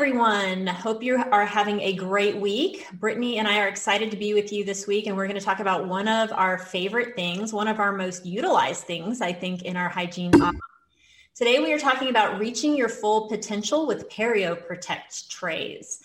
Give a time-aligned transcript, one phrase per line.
[0.00, 0.66] Everyone.
[0.66, 2.86] Hope you are having a great week.
[2.94, 5.44] Brittany and I are excited to be with you this week, and we're going to
[5.44, 9.60] talk about one of our favorite things, one of our most utilized things, I think,
[9.60, 10.32] in our hygiene.
[11.34, 16.00] Today, we are talking about reaching your full potential with Perio Protect trays.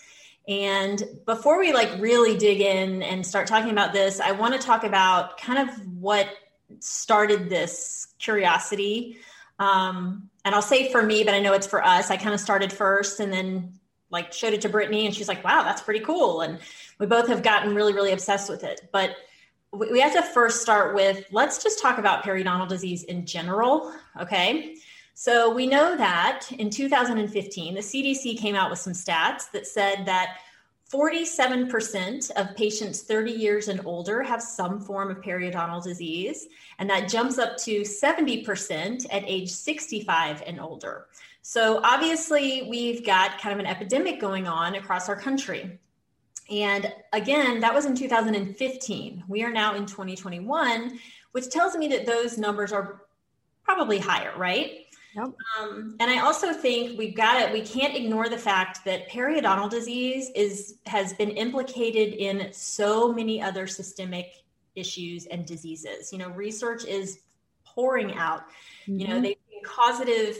[0.46, 4.60] And before we like really dig in and start talking about this, I want to
[4.60, 6.28] talk about kind of what
[6.80, 9.16] started this curiosity
[9.58, 12.10] um, and I'll say for me, but I know it's for us.
[12.10, 13.72] I kind of started first and then
[14.10, 16.42] like showed it to Brittany and she's like, wow, that's pretty cool.
[16.42, 16.58] And
[16.98, 18.88] we both have gotten really, really obsessed with it.
[18.92, 19.16] But
[19.72, 23.92] we have to first start with let's just talk about periodontal disease in general.
[24.20, 24.76] Okay.
[25.14, 30.04] So we know that in 2015, the CDC came out with some stats that said
[30.04, 30.36] that
[30.92, 36.46] 47% of patients 30 years and older have some form of periodontal disease,
[36.78, 41.06] and that jumps up to 70% at age 65 and older.
[41.48, 45.78] So, obviously, we've got kind of an epidemic going on across our country.
[46.50, 49.22] And again, that was in 2015.
[49.28, 50.98] We are now in 2021,
[51.30, 53.02] which tells me that those numbers are
[53.62, 54.86] probably higher, right?
[55.14, 55.34] Yep.
[55.60, 57.52] Um, and I also think we've got it.
[57.52, 63.40] We can't ignore the fact that periodontal disease is has been implicated in so many
[63.40, 64.42] other systemic
[64.74, 66.12] issues and diseases.
[66.12, 67.20] You know, research is
[67.64, 68.48] pouring out.
[68.88, 68.98] Mm-hmm.
[68.98, 69.22] You know, mm-hmm.
[69.22, 70.38] they causative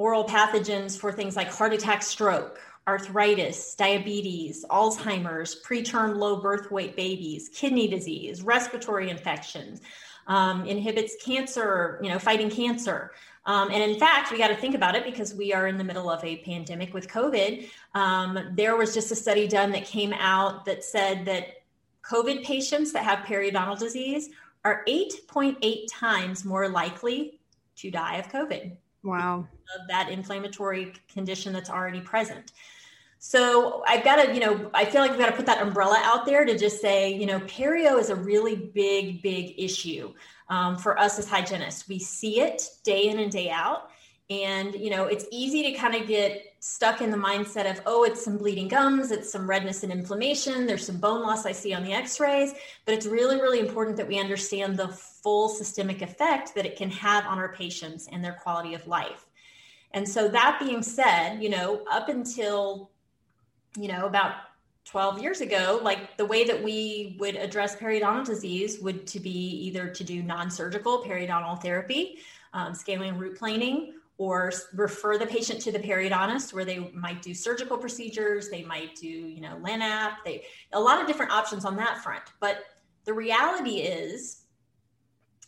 [0.00, 6.96] oral pathogens for things like heart attack, stroke, arthritis, diabetes, Alzheimer's, preterm low birth weight
[6.96, 9.82] babies, kidney disease, respiratory infections,
[10.26, 13.12] um, inhibits cancer, you know, fighting cancer.
[13.44, 15.84] Um, and in fact, we got to think about it because we are in the
[15.84, 17.68] middle of a pandemic with COVID.
[17.94, 21.62] Um, there was just a study done that came out that said that
[22.04, 24.30] COVID patients that have periodontal disease
[24.64, 27.38] are 8.8 times more likely
[27.76, 28.78] to die of COVID.
[29.02, 29.46] Wow.
[29.80, 32.52] Of that inflammatory condition that's already present.
[33.18, 36.00] So I've got to, you know, I feel like we've got to put that umbrella
[36.04, 40.14] out there to just say, you know, perio is a really big, big issue
[40.48, 41.86] um, for us as hygienists.
[41.86, 43.90] We see it day in and day out.
[44.30, 48.04] And, you know, it's easy to kind of get stuck in the mindset of, oh,
[48.04, 51.74] it's some bleeding gums, it's some redness and inflammation, there's some bone loss I see
[51.74, 52.52] on the x rays.
[52.84, 56.90] But it's really, really important that we understand the full systemic effect that it can
[56.90, 59.26] have on our patients and their quality of life.
[59.92, 62.90] And so, that being said, you know, up until
[63.76, 64.34] you know, about
[64.86, 69.30] 12 years ago, like the way that we would address periodontal disease would to be
[69.30, 72.18] either to do non-surgical periodontal therapy,
[72.52, 77.32] um, scaling root planing, or refer the patient to the periodontist where they might do
[77.32, 80.44] surgical procedures, they might do, you know, LANAP, they
[80.74, 82.24] a lot of different options on that front.
[82.38, 82.64] But
[83.06, 84.42] the reality is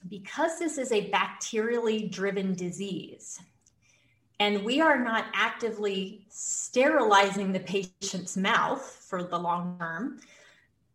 [0.09, 3.39] because this is a bacterially driven disease,
[4.41, 10.19] and we are not actively sterilizing the patient's mouth for the long term,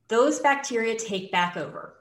[0.08, 1.97] those bacteria take back over.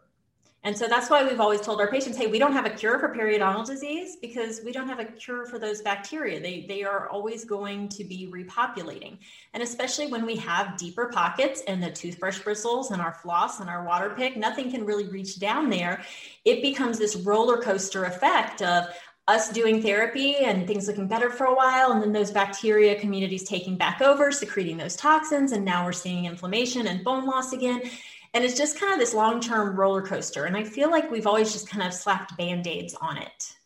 [0.66, 2.99] And so that's why we've always told our patients, hey, we don't have a cure
[2.99, 6.41] for periodontal disease because we don't have a cure for those bacteria.
[6.41, 9.19] They, they are always going to be repopulating.
[9.54, 13.71] And especially when we have deeper pockets and the toothbrush bristles and our floss and
[13.71, 16.03] our water pick, nothing can really reach down there.
[16.44, 18.88] It becomes this roller coaster effect of,
[19.28, 23.42] us doing therapy and things looking better for a while and then those bacteria communities
[23.42, 27.83] taking back over secreting those toxins and now we're seeing inflammation and bone loss again
[28.36, 31.53] and it's just kind of this long-term roller coaster and i feel like we've always
[31.53, 33.56] just kind of slapped band-aids on it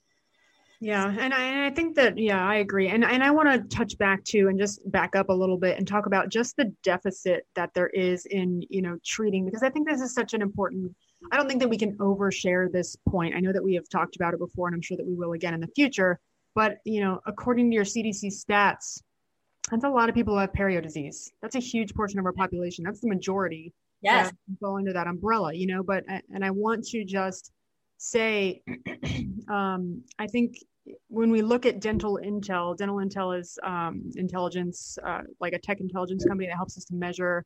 [0.80, 3.76] yeah and I, and I think that yeah i agree and, and i want to
[3.76, 6.72] touch back to and just back up a little bit and talk about just the
[6.82, 10.40] deficit that there is in you know treating because i think this is such an
[10.40, 10.94] important
[11.30, 13.34] I don't think that we can overshare this point.
[13.34, 15.32] I know that we have talked about it before, and I'm sure that we will
[15.32, 16.18] again in the future.
[16.54, 19.02] But you know, according to your CDC stats,
[19.70, 21.30] that's a lot of people who have perio disease.
[21.42, 22.84] That's a huge portion of our population.
[22.84, 23.72] That's the majority.
[24.02, 25.52] Yes, fall under that umbrella.
[25.52, 27.52] You know, but and I want to just
[27.98, 28.62] say,
[29.48, 30.56] um, I think
[31.08, 35.80] when we look at dental intel, dental intel is um, intelligence, uh, like a tech
[35.80, 37.44] intelligence company that helps us to measure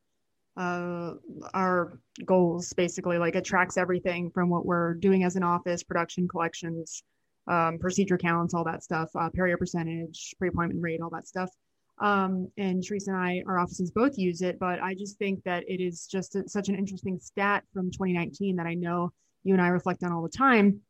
[0.56, 1.12] uh,
[1.52, 2.72] our goals.
[2.72, 7.02] Basically, like it tracks everything from what we're doing as an office, production, collections,
[7.48, 11.50] um, procedure counts, all that stuff, uh, perio percentage, pre-appointment rate, all that stuff.
[11.98, 15.62] Um, and Teresa and I, our offices both use it, but I just think that
[15.68, 19.12] it is just a, such an interesting stat from 2019 that I know
[19.44, 20.80] you and I reflect on all the time.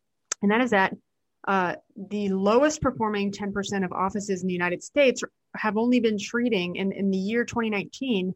[0.43, 0.95] And that is that
[1.47, 1.75] uh,
[2.09, 5.23] the lowest performing 10% of offices in the United States
[5.57, 8.35] have only been treating in, in the year 2019,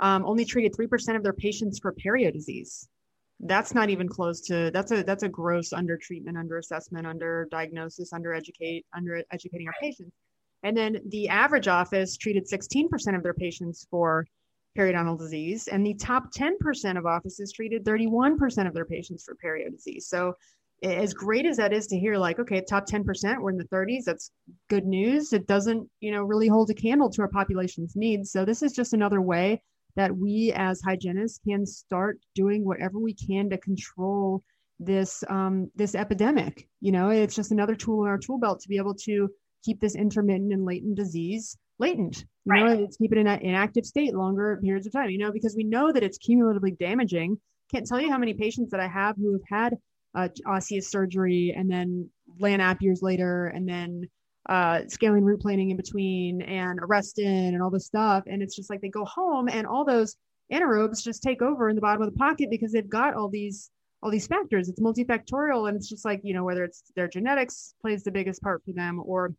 [0.00, 2.88] um, only treated 3% of their patients for perio disease.
[3.40, 7.48] That's not even close to that's a that's a gross under treatment, under assessment, under
[7.50, 10.12] diagnosis, under educate, under educating our patients.
[10.62, 14.26] And then the average office treated 16% of their patients for
[14.76, 19.70] periodontal disease, and the top 10% of offices treated 31% of their patients for perio
[19.70, 20.06] disease.
[20.06, 20.34] So,
[20.82, 24.04] as great as that is to hear, like, okay, top 10%, we're in the 30s,
[24.04, 24.30] that's
[24.70, 25.34] good news.
[25.34, 28.30] It doesn't, you know, really hold a candle to our population's needs.
[28.30, 29.62] So, this is just another way
[29.96, 34.42] that we as hygienists can start doing whatever we can to control
[34.78, 36.68] this um, this epidemic.
[36.80, 39.28] You know, it's just another tool in our tool belt to be able to
[39.64, 42.24] keep this intermittent and latent disease latent.
[42.44, 42.64] You right.
[42.64, 45.10] know, it's keep it in an inactive state longer periods of time.
[45.10, 47.38] You know, because we know that it's cumulatively damaging.
[47.72, 49.78] Can't tell you how many patients that I have who have had
[50.14, 52.08] uh, osseous surgery and then
[52.40, 54.08] Lanap years later, and then
[54.48, 58.24] uh, scaling root planing in between, and Arestin and all this stuff.
[58.26, 60.16] And it's just like they go home, and all those
[60.52, 63.70] anaerobes just take over in the bottom of the pocket because they've got all these
[64.02, 64.68] all these factors.
[64.68, 68.42] It's multifactorial, and it's just like you know whether it's their genetics plays the biggest
[68.42, 69.34] part for them, or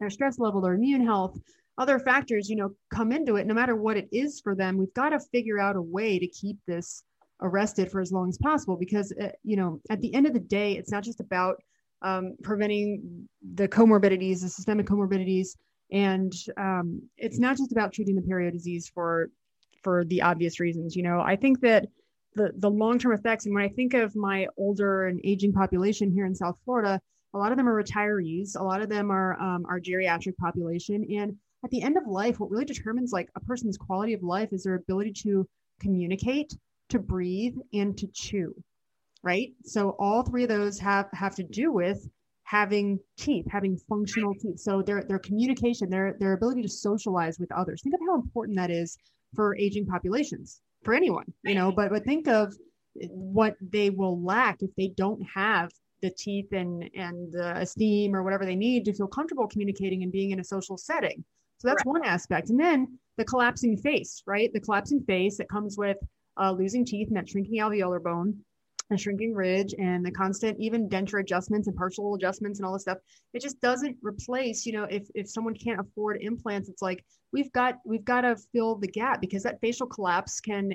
[0.00, 1.38] their stress level, their immune health,
[1.78, 3.46] other factors, you know, come into it.
[3.46, 6.26] No matter what it is for them, we've got to figure out a way to
[6.26, 7.04] keep this
[7.42, 10.40] arrested for as long as possible because uh, you know at the end of the
[10.40, 11.56] day, it's not just about
[12.02, 15.48] um, preventing the comorbidities, the systemic comorbidities,
[15.92, 19.30] and um, it's not just about treating the period disease for
[19.82, 20.96] for the obvious reasons.
[20.96, 21.86] You know, I think that
[22.34, 26.10] the the long term effects, and when I think of my older and aging population
[26.10, 27.00] here in South Florida,
[27.34, 28.58] a lot of them are retirees.
[28.58, 31.06] A lot of them are um, our geriatric population.
[31.16, 34.52] And at the end of life, what really determines like a person's quality of life
[34.52, 35.46] is their ability to
[35.80, 36.52] communicate,
[36.88, 38.54] to breathe, and to chew.
[39.22, 39.52] Right.
[39.64, 42.08] So all three of those have have to do with
[42.44, 44.58] having teeth, having functional teeth.
[44.58, 47.82] So their their communication, their their ability to socialize with others.
[47.82, 48.96] Think of how important that is
[49.34, 51.70] for aging populations, for anyone, you know.
[51.70, 52.54] But but think of
[52.94, 55.70] what they will lack if they don't have
[56.02, 60.12] the teeth and and the esteem or whatever they need to feel comfortable communicating and
[60.12, 61.24] being in a social setting.
[61.58, 62.50] So that's one aspect.
[62.50, 64.52] And then the collapsing face right?
[64.52, 65.98] The collapsing face that comes with
[66.40, 68.38] uh, losing teeth and that shrinking alveolar bone
[68.90, 72.82] and shrinking ridge and the constant even denture adjustments and partial adjustments and all this
[72.82, 72.98] stuff
[73.32, 77.52] it just doesn't replace you know if if someone can't afford implants it's like we've
[77.52, 80.72] got we've got to fill the gap because that facial collapse can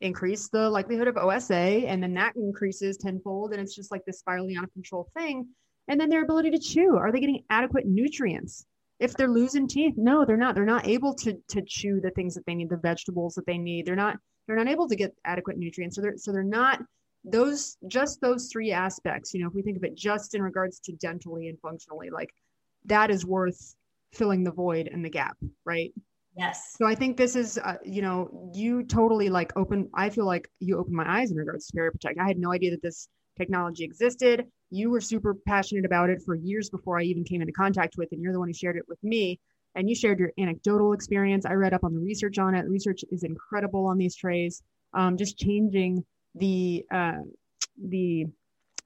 [0.00, 4.18] increase the likelihood of OSA, and then that increases tenfold, and it's just like this
[4.18, 5.46] spiraling out of control thing.
[5.88, 6.96] And then their ability to chew.
[6.96, 8.66] Are they getting adequate nutrients?
[8.98, 10.54] If they're losing teeth, no, they're not.
[10.54, 13.58] They're not able to to chew the things that they need, the vegetables that they
[13.58, 13.86] need.
[13.86, 14.16] They're not
[14.46, 15.96] they're not able to get adequate nutrients.
[15.96, 16.82] So they're so they're not
[17.24, 19.34] those just those three aspects.
[19.34, 22.30] You know, if we think of it just in regards to dentally and functionally, like
[22.86, 23.76] that is worth
[24.12, 25.92] filling the void and the gap, right?
[26.36, 26.74] Yes.
[26.78, 29.88] So I think this is, uh, you know, you totally like open.
[29.94, 32.18] I feel like you opened my eyes in regards to Perio Protect.
[32.20, 34.44] I had no idea that this technology existed.
[34.70, 38.12] You were super passionate about it for years before I even came into contact with
[38.12, 38.16] it.
[38.16, 39.40] And you're the one who shared it with me.
[39.74, 41.46] And you shared your anecdotal experience.
[41.46, 42.68] I read up on the research on it.
[42.68, 44.62] Research is incredible on these trays.
[44.92, 47.22] Um, just changing the uh,
[47.82, 48.26] the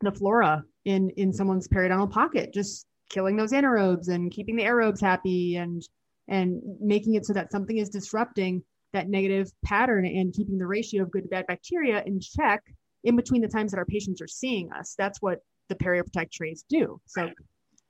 [0.00, 5.00] the flora in in someone's periodontal pocket, just killing those anaerobes and keeping the aerobes
[5.00, 5.83] happy and
[6.30, 11.02] and making it so that something is disrupting that negative pattern and keeping the ratio
[11.02, 12.62] of good to bad bacteria in check
[13.04, 14.94] in between the times that our patients are seeing us.
[14.96, 17.00] That's what the PerioProtect trays do.
[17.06, 17.30] So,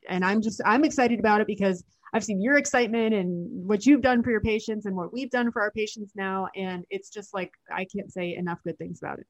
[0.08, 4.02] and I'm just, I'm excited about it because I've seen your excitement and what you've
[4.02, 6.48] done for your patients and what we've done for our patients now.
[6.56, 9.26] And it's just like, I can't say enough good things about it.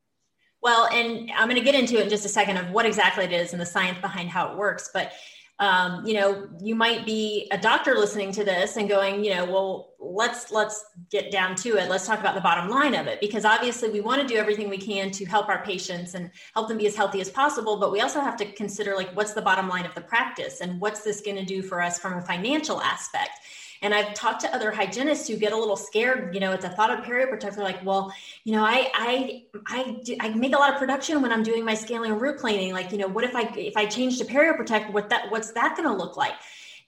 [0.63, 3.25] Well, and I'm going to get into it in just a second of what exactly
[3.25, 4.91] it is and the science behind how it works.
[4.93, 5.13] But
[5.61, 9.45] um, you know you might be a doctor listening to this and going you know
[9.45, 11.89] well let's let's get down to it.
[11.89, 13.21] Let's talk about the bottom line of it.
[13.21, 16.69] Because obviously we want to do everything we can to help our patients and help
[16.69, 17.79] them be as healthy as possible.
[17.79, 20.61] But we also have to consider like what's the bottom line of the practice?
[20.61, 23.41] And what's this going to do for us from a financial aspect
[23.83, 26.69] And I've talked to other hygienists who get a little scared, you know, at the
[26.69, 27.55] thought of perioprotect.
[27.55, 28.13] They're like, well,
[28.45, 31.65] you know, I I I do, I make a lot of production when I'm doing
[31.65, 32.73] my scaling and root planing.
[32.73, 34.93] Like, you know, what if I if I change to perioprotect?
[34.93, 36.35] What that what's that going to look like?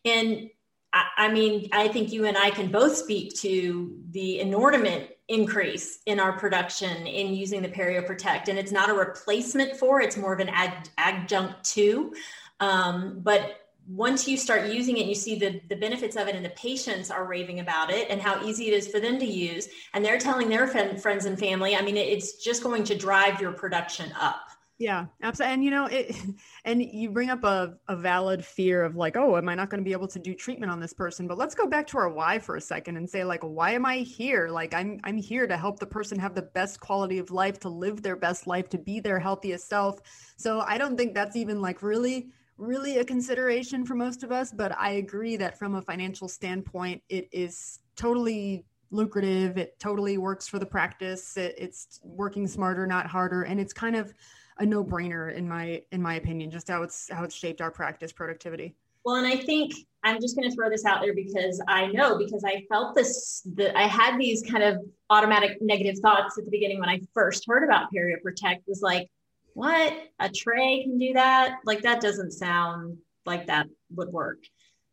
[0.04, 0.50] And
[0.92, 6.00] I, I mean, I think you and I can both speak to the inordinate increase
[6.06, 10.34] in our production in using the perioprotect and it's not a replacement for it's more
[10.34, 12.12] of an ad, adjunct to
[12.60, 16.44] um, but once you start using it you see the, the benefits of it and
[16.44, 19.68] the patients are raving about it and how easy it is for them to use
[19.94, 23.52] and they're telling their friends and family i mean it's just going to drive your
[23.52, 24.48] production up
[24.82, 25.54] yeah, absolutely.
[25.54, 26.16] And you know, it
[26.64, 29.78] and you bring up a, a valid fear of like, oh, am I not going
[29.78, 31.28] to be able to do treatment on this person?
[31.28, 33.86] But let's go back to our why for a second and say, like, why am
[33.86, 34.48] I here?
[34.48, 37.68] Like I'm I'm here to help the person have the best quality of life, to
[37.68, 40.00] live their best life, to be their healthiest self.
[40.36, 42.32] So I don't think that's even like really
[42.62, 47.02] really a consideration for most of us, but I agree that from a financial standpoint,
[47.08, 49.58] it is totally lucrative.
[49.58, 51.36] It totally works for the practice.
[51.36, 53.42] It, it's working smarter, not harder.
[53.42, 54.12] And it's kind of
[54.58, 58.12] a no-brainer in my in my opinion just how it's how it's shaped our practice
[58.12, 59.72] productivity well and i think
[60.04, 63.42] i'm just going to throw this out there because i know because i felt this
[63.54, 64.76] that i had these kind of
[65.08, 69.08] automatic negative thoughts at the beginning when i first heard about perio protect was like
[69.54, 74.38] what a tray can do that like that doesn't sound like that would work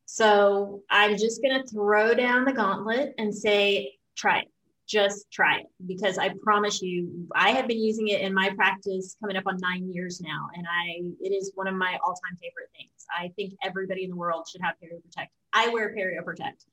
[0.05, 4.51] so i'm just going to throw down the gauntlet and say try it
[4.89, 9.15] just try it because I promise you, I have been using it in my practice
[9.21, 12.37] coming up on nine years now, and I it is one of my all time
[12.41, 12.89] favorite things.
[13.15, 15.31] I think everybody in the world should have Perio Protect.
[15.53, 16.65] I wear Perio Protect.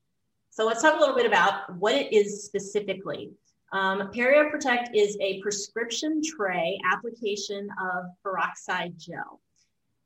[0.51, 3.33] So let's talk a little bit about what it is specifically.
[3.77, 4.11] Um,
[4.95, 9.41] is a prescription tray application of peroxide gel.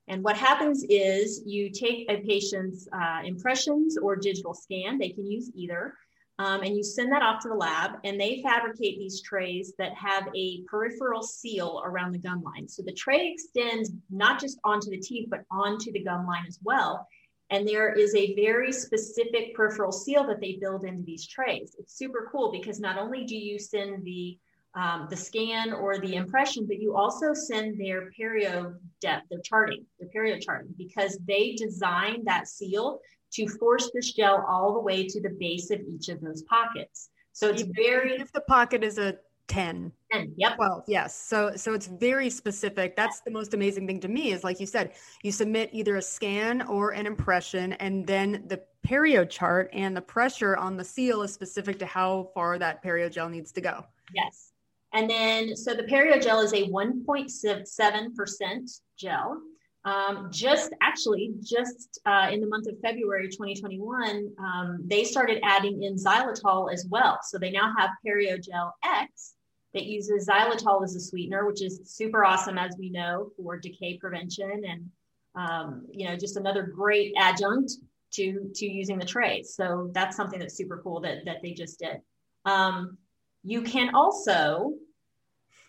[0.09, 5.25] And what happens is you take a patient's uh, impressions or digital scan, they can
[5.25, 5.95] use either
[6.41, 9.93] um, and you send that off to the lab, and they fabricate these trays that
[9.93, 12.67] have a peripheral seal around the gum line.
[12.67, 16.59] So the tray extends not just onto the teeth, but onto the gum line as
[16.63, 17.07] well.
[17.51, 21.75] And there is a very specific peripheral seal that they build into these trays.
[21.79, 24.39] It's super cool because not only do you send the
[24.75, 29.85] um, the scan or the impression, but you also send their perio depth, their charting,
[29.99, 33.01] their perio charting, because they design that seal
[33.33, 37.11] to force this gel all the way to the base of each of those pockets.
[37.33, 39.17] So it's very if the pocket is a
[39.51, 40.57] 10 10 yep.
[40.57, 41.15] 12 yes.
[41.15, 42.95] So so it's very specific.
[42.95, 44.93] That's the most amazing thing to me is like you said
[45.23, 50.01] you submit either a scan or an impression and then the perio chart and the
[50.01, 53.85] pressure on the seal is specific to how far that perio gel needs to go.
[54.15, 54.53] Yes.
[54.93, 59.41] And then so the perio gel is a 1.7% gel.
[59.85, 65.83] Um, just actually just uh, in the month of february 2021 um, they started adding
[65.83, 67.19] in xylitol as well.
[67.23, 69.35] So they now have periogel x
[69.75, 73.97] that uses xylitol as a sweetener which is super awesome as we know for decay
[73.97, 74.91] prevention and
[75.37, 77.73] um, you know just another great adjunct
[78.13, 81.79] to to using the trays so that's something that's super cool that that they just
[81.79, 82.01] did
[82.45, 82.99] um,
[83.43, 84.75] you can also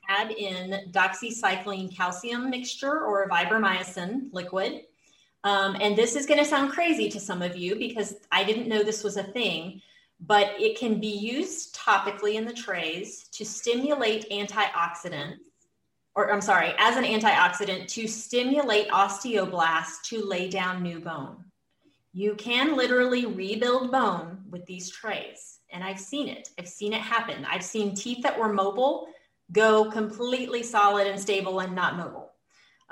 [0.09, 4.83] add in doxycycline calcium mixture or vibramycin liquid.
[5.43, 8.67] Um, and this is going to sound crazy to some of you because I didn't
[8.67, 9.81] know this was a thing,
[10.21, 15.37] but it can be used topically in the trays to stimulate antioxidants,
[16.15, 21.45] or I'm sorry, as an antioxidant to stimulate osteoblasts to lay down new bone.
[22.13, 25.59] You can literally rebuild bone with these trays.
[25.71, 26.49] And I've seen it.
[26.59, 27.45] I've seen it happen.
[27.49, 29.07] I've seen teeth that were mobile
[29.53, 32.30] go completely solid and stable and not mobile.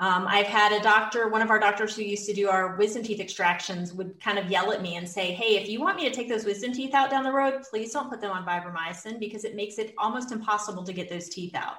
[0.00, 3.02] Um, I've had a doctor, one of our doctors who used to do our wisdom
[3.02, 6.08] teeth extractions, would kind of yell at me and say, Hey, if you want me
[6.08, 9.20] to take those wisdom teeth out down the road, please don't put them on vibramycin
[9.20, 11.76] because it makes it almost impossible to get those teeth out.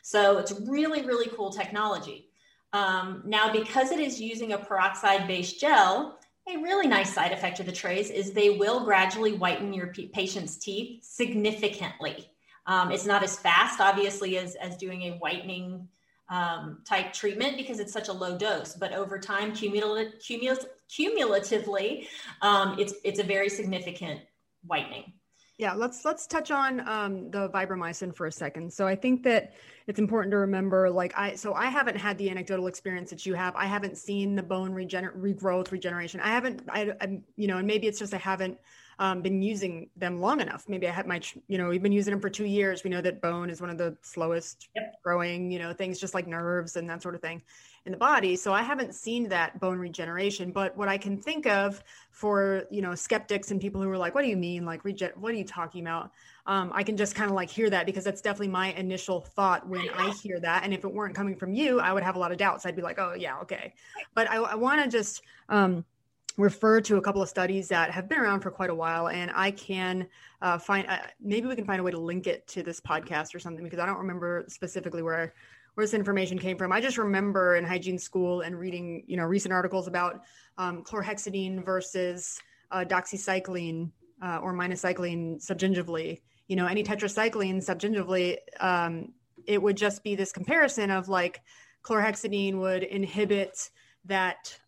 [0.00, 2.30] So it's really, really cool technology.
[2.72, 7.60] Um, now, because it is using a peroxide based gel, a really nice side effect
[7.60, 12.30] of the trays is they will gradually whiten your patient's teeth significantly.
[12.66, 15.88] Um, it's not as fast, obviously, as, as doing a whitening
[16.30, 18.74] um, type treatment because it's such a low dose.
[18.74, 22.08] But over time, cumul- cumul- cumulatively,
[22.40, 24.20] um, it's it's a very significant
[24.64, 25.12] whitening.
[25.58, 28.72] Yeah, let's let's touch on um, the vibramycin for a second.
[28.72, 29.52] So I think that
[29.86, 33.34] it's important to remember, like I, so I haven't had the anecdotal experience that you
[33.34, 33.54] have.
[33.56, 36.20] I haven't seen the bone regener- regrowth, regeneration.
[36.20, 38.56] I haven't, I, I'm, you know, and maybe it's just I haven't
[39.00, 40.68] um, been using them long enough.
[40.68, 42.84] Maybe I had my, you know, we've been using them for two years.
[42.84, 44.94] We know that bone is one of the slowest yep.
[45.02, 47.42] growing, you know, things just like nerves and that sort of thing
[47.86, 48.36] in the body.
[48.36, 50.52] So I haven't seen that bone regeneration.
[50.52, 54.14] But what I can think of for, you know, skeptics and people who are like,
[54.14, 54.66] what do you mean?
[54.66, 56.10] Like, regen- what are you talking about?
[56.44, 59.66] Um, I can just kind of like hear that because that's definitely my initial thought
[59.66, 60.62] when I hear that.
[60.62, 62.66] And if it weren't coming from you, I would have a lot of doubts.
[62.66, 63.72] I'd be like, oh, yeah, okay.
[64.14, 65.86] But I, I want to just, um,
[66.36, 69.30] refer to a couple of studies that have been around for quite a while and
[69.34, 70.06] i can
[70.42, 73.34] uh, find uh, maybe we can find a way to link it to this podcast
[73.34, 75.34] or something because i don't remember specifically where
[75.74, 76.72] where this information came from.
[76.72, 80.22] I just remember in hygiene school and reading you know recent articles about
[80.58, 83.90] um, chlorhexidine versus uh, doxycycline
[84.22, 89.12] uh, or minocycline subgingivally you know any tetracycline subgingivally um,
[89.46, 91.40] it would just be this comparison of like
[91.82, 93.70] chlorhexidine would inhibit
[94.04, 94.58] that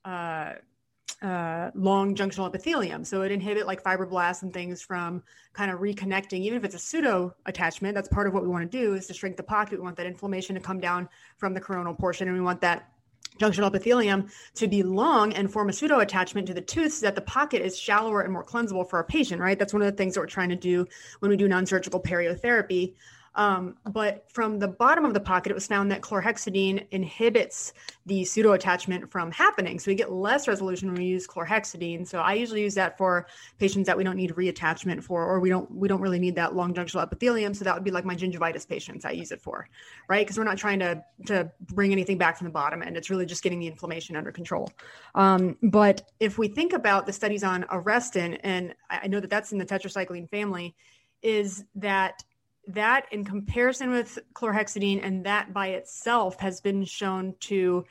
[1.23, 3.04] uh, long junctional epithelium.
[3.04, 6.80] So it inhibit like fibroblasts and things from kind of reconnecting, even if it's a
[6.80, 7.94] pseudo attachment.
[7.94, 9.78] That's part of what we want to do is to shrink the pocket.
[9.78, 12.92] We want that inflammation to come down from the coronal portion, and we want that
[13.38, 17.14] junctional epithelium to be long and form a pseudo attachment to the tooth so that
[17.14, 19.59] the pocket is shallower and more cleansable for our patient, right?
[19.59, 20.87] That's one of the things that we're trying to do
[21.21, 22.94] when we do non surgical periotherapy.
[23.34, 27.72] Um, but from the bottom of the pocket, it was found that chlorhexidine inhibits
[28.04, 29.78] the pseudo attachment from happening.
[29.78, 32.06] So we get less resolution when we use chlorhexidine.
[32.06, 33.26] So I usually use that for
[33.58, 36.54] patients that we don't need reattachment for, or we don't we don't really need that
[36.54, 37.54] long junctional epithelium.
[37.54, 39.04] So that would be like my gingivitis patients.
[39.04, 39.68] I use it for,
[40.08, 40.26] right?
[40.26, 43.26] Because we're not trying to to bring anything back from the bottom and It's really
[43.26, 44.70] just getting the inflammation under control.
[45.14, 49.52] Um, but if we think about the studies on Arestin, and I know that that's
[49.52, 50.74] in the tetracycline family,
[51.22, 52.22] is that
[52.69, 57.85] that in comparison with chlorhexidine and that by itself has been shown to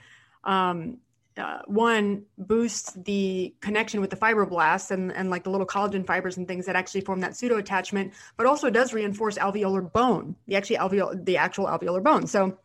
[0.44, 0.98] um,
[1.38, 6.38] uh, one boost the connection with the fibroblasts and, and like the little collagen fibers
[6.38, 10.56] and things that actually form that pseudo attachment but also does reinforce alveolar bone the
[10.56, 12.28] actually alveolar the actual alveolar bone.
[12.28, 12.58] So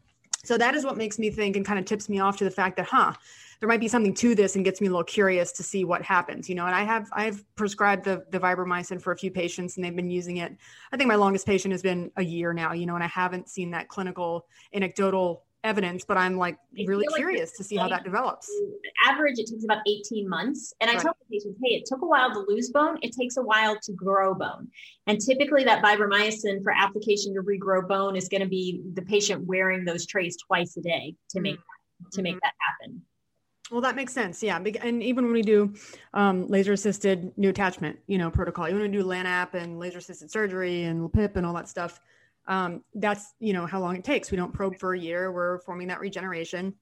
[0.44, 2.50] so that is what makes me think and kind of tips me off to the
[2.50, 3.14] fact that huh
[3.60, 6.02] there might be something to this and gets me a little curious to see what
[6.02, 6.66] happens, you know.
[6.66, 10.10] And I have I've prescribed the the Vibramycin for a few patients and they've been
[10.10, 10.56] using it.
[10.92, 13.48] I think my longest patient has been a year now, you know, and I haven't
[13.48, 18.48] seen that clinical anecdotal evidence, but I'm like really curious to see how that develops.
[19.04, 20.72] Average, it takes about 18 months.
[20.80, 21.02] And I right.
[21.02, 22.98] tell the patients, hey, it took a while to lose bone.
[23.02, 24.68] It takes a while to grow bone.
[25.06, 29.44] And typically that Vibramycin for application to regrow bone is going to be the patient
[29.44, 32.08] wearing those trays twice a day to make, mm-hmm.
[32.12, 32.40] to make mm-hmm.
[32.42, 33.02] that happen.
[33.70, 34.42] Well, that makes sense.
[34.42, 34.62] Yeah.
[34.82, 35.74] And even when we do
[36.14, 39.98] um, laser assisted new attachment, you know, protocol, even when we do LANAP and laser
[39.98, 42.00] assisted surgery and LAPIP and all that stuff,
[42.46, 44.30] um, that's, you know, how long it takes.
[44.30, 45.32] We don't probe for a year.
[45.32, 46.74] We're forming that regeneration.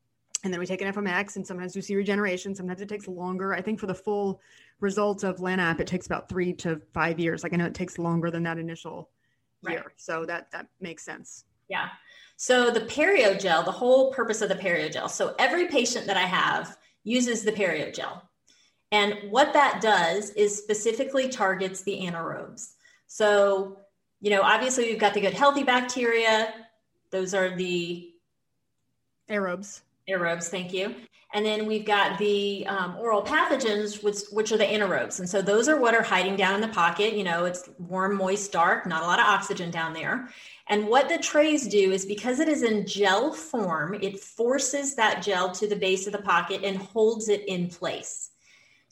[0.43, 2.55] And then we take an FMX and sometimes we see regeneration.
[2.55, 3.55] Sometimes it takes longer.
[3.55, 4.43] I think for the full
[4.81, 7.43] results of LANAP, it takes about three to five years.
[7.43, 9.09] Like I know it takes longer than that initial
[9.67, 9.95] year.
[9.97, 11.47] So that, that makes sense.
[11.69, 11.89] Yeah.
[12.37, 15.09] So the perio gel, the whole purpose of the perio gel.
[15.09, 18.29] So every patient that I have uses the perio gel.
[18.91, 22.75] And what that does is specifically targets the anaerobes.
[23.07, 23.79] So,
[24.21, 26.55] you know, obviously we've got the good healthy bacteria.
[27.11, 28.13] Those are the
[29.29, 29.81] aerobes.
[30.09, 30.95] Aerobes, thank you.
[31.33, 35.19] And then we've got the um, oral pathogens, which, which are the anaerobes.
[35.19, 37.15] And so those are what are hiding down in the pocket.
[37.15, 40.29] You know, it's warm, moist, dark, not a lot of oxygen down there.
[40.67, 45.23] And what the trays do is because it is in gel form, it forces that
[45.23, 48.31] gel to the base of the pocket and holds it in place.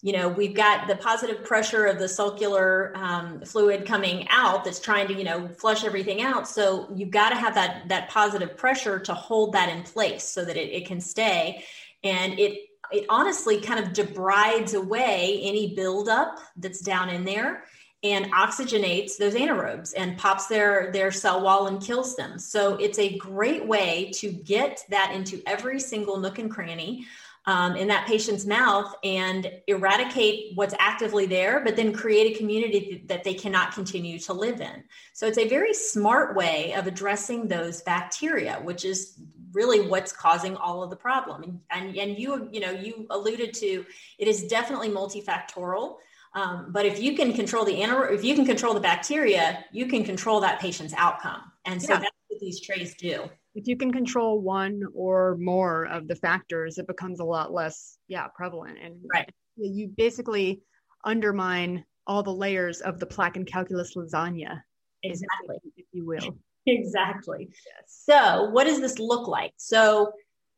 [0.02, 4.80] You know, we've got the positive pressure of the sulcular um, fluid coming out that's
[4.80, 6.48] trying to, you know, flush everything out.
[6.48, 10.44] So you've got to have that that positive pressure to hold that in place so
[10.44, 11.64] that it, it can stay.
[12.02, 17.64] And it it honestly kind of debrides away any buildup that's down in there
[18.02, 22.38] and oxygenates those anaerobes and pops their their cell wall and kills them.
[22.38, 27.06] So it's a great way to get that into every single nook and cranny
[27.46, 33.02] um, in that patient's mouth and eradicate what's actively there but then create a community
[33.06, 34.84] that they cannot continue to live in.
[35.12, 39.18] So it's a very smart way of addressing those bacteria which is
[39.52, 41.42] really what's causing all of the problem.
[41.42, 43.84] And, and, and you you know you alluded to
[44.18, 45.96] it is definitely multifactorial
[46.34, 49.86] um, but if you can control the anaerobe, if you can control the bacteria, you
[49.86, 51.42] can control that patient's outcome.
[51.66, 52.00] And so yeah.
[52.00, 53.28] that's what these trays do.
[53.54, 57.98] If you can control one or more of the factors, it becomes a lot less,
[58.08, 58.78] yeah, prevalent.
[58.82, 59.28] And right.
[59.56, 60.62] you basically
[61.04, 64.62] undermine all the layers of the plaque and calculus lasagna.
[65.02, 65.56] Exactly.
[65.76, 66.38] If you will.
[66.64, 67.48] Exactly.
[67.50, 68.02] Yes.
[68.06, 69.52] So what does this look like?
[69.58, 70.12] So,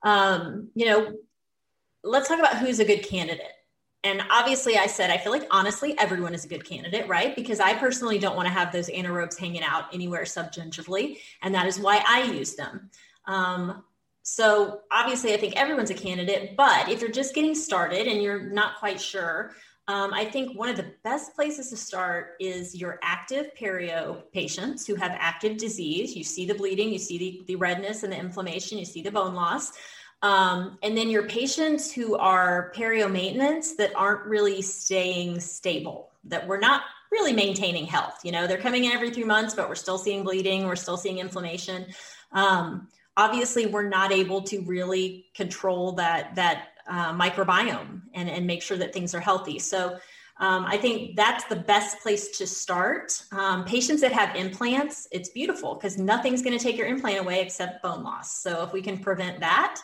[0.04, 1.14] um, you know,
[2.04, 3.52] let's talk about who's a good candidate
[4.04, 7.34] and obviously I said I feel like honestly everyone is a good candidate, right?
[7.34, 11.66] Because I personally don't want to have those anaerobes hanging out anywhere subgingivally, and that
[11.66, 12.90] is why I use them.
[13.26, 13.82] Um,
[14.22, 18.42] so obviously I think everyone's a candidate, but if you're just getting started and you're
[18.42, 19.54] not quite sure,
[19.86, 24.86] um, I think one of the best places to start is your active perio patients
[24.86, 26.16] who have active disease.
[26.16, 29.10] You see the bleeding, you see the, the redness and the inflammation, you see the
[29.10, 29.72] bone loss.
[30.24, 36.48] Um, and then your patients who are perio maintenance that aren't really staying stable, that
[36.48, 36.80] we're not
[37.12, 38.20] really maintaining health.
[38.24, 40.96] You know, they're coming in every three months, but we're still seeing bleeding, we're still
[40.96, 41.84] seeing inflammation.
[42.32, 48.62] Um, obviously, we're not able to really control that that uh, microbiome and, and make
[48.62, 49.58] sure that things are healthy.
[49.58, 49.98] So
[50.38, 53.22] um, I think that's the best place to start.
[53.30, 57.42] Um, patients that have implants, it's beautiful because nothing's going to take your implant away
[57.42, 58.38] except bone loss.
[58.38, 59.82] So if we can prevent that,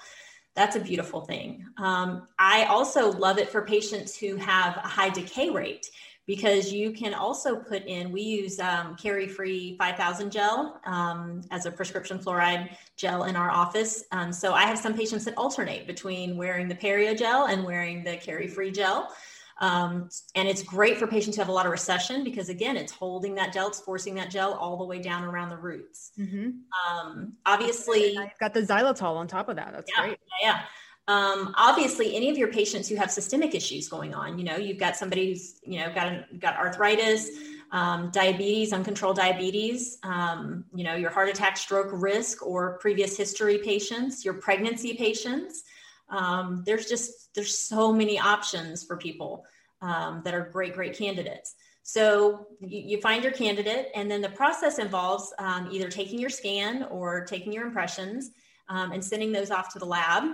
[0.57, 1.65] that's a beautiful thing.
[1.79, 5.89] Um, I also love it for patients who have a high decay rate
[6.27, 11.73] because you can also put in, we use um, free 5000 gel um, as a
[11.73, 14.05] prescription fluoride gel in our office.
[14.13, 18.05] Um, so I have some patients that alternate between wearing the Perio gel and wearing
[18.05, 19.13] the CariFree gel.
[19.61, 22.93] Um, and it's great for patients who have a lot of recession because again, it's
[22.93, 26.13] holding that gel, it's forcing that gel all the way down around the roots.
[26.19, 26.51] Mm-hmm.
[26.89, 29.73] Um, obviously, I've got the xylitol on top of that.
[29.73, 30.19] That's yeah, great.
[30.41, 30.61] Yeah.
[31.09, 34.79] Um, obviously, any of your patients who have systemic issues going on, you know, you've
[34.79, 37.29] got somebody who's, you know, got a, got arthritis,
[37.73, 43.59] um, diabetes, uncontrolled diabetes, um, you know, your heart attack, stroke risk, or previous history
[43.59, 45.65] patients, your pregnancy patients.
[46.11, 49.45] Um, there's just there's so many options for people
[49.83, 51.55] um, that are great, great candidates.
[51.83, 56.31] So you, you, find your candidate, and then the process involves um, either taking your
[56.31, 58.31] scan or taking your impressions
[58.69, 60.25] and sending those off to the lab